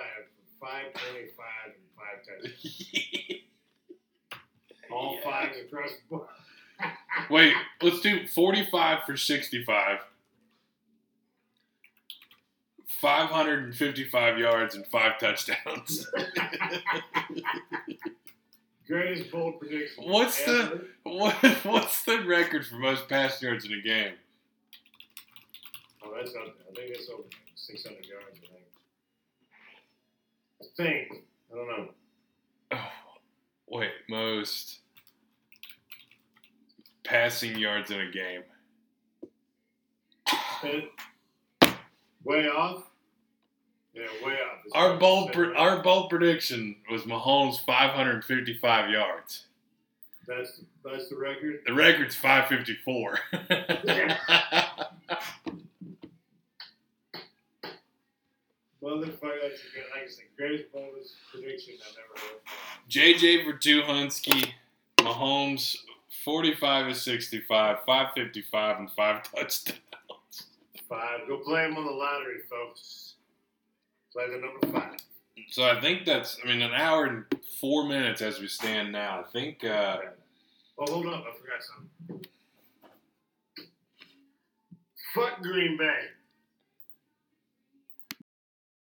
[0.61, 2.91] 525 and five touchdowns.
[4.91, 5.23] All Yeah.
[5.23, 6.27] fives across the board.
[7.29, 9.99] Wait, let's do 45 for 65.
[13.01, 16.07] 555 yards and five touchdowns.
[18.87, 20.03] Greatest bold prediction.
[20.05, 21.33] What's the- what,
[21.63, 24.13] what's the record for most pass yards in a game?
[26.03, 26.53] Oh, that's up there.
[26.69, 27.23] I think that's over
[27.55, 28.39] 600 yards.
[30.61, 31.09] I think.
[31.11, 31.23] I think.
[31.51, 31.89] I don't know.
[32.71, 32.87] Oh,
[33.67, 34.79] wait, most
[37.03, 38.43] passing yards in a game.
[42.23, 42.83] Way off.
[43.95, 44.59] Yeah, way off.
[44.65, 49.45] It's Our bold, pre- our bold prediction was Mahomes 555 yards.
[50.27, 51.61] That's that's the record.
[51.65, 53.19] The record's 554.
[58.83, 62.41] Motherfucker, that's a good, like I said, greatest boldest prediction I've ever heard.
[62.89, 64.51] JJ for two Hunsky,
[64.97, 65.77] Mahomes
[66.23, 69.79] 45 to 65, 555 and five touchdowns.
[70.87, 71.21] Five.
[71.27, 73.14] Go play them on the lottery, folks.
[74.15, 74.97] Play the number five.
[75.49, 77.25] So I think that's, I mean, an hour and
[77.59, 79.19] four minutes as we stand now.
[79.19, 79.97] I think, uh,
[80.77, 81.25] Oh, hold up.
[81.25, 81.63] I forgot
[82.07, 82.25] something.
[85.13, 85.99] Fuck Green Bay.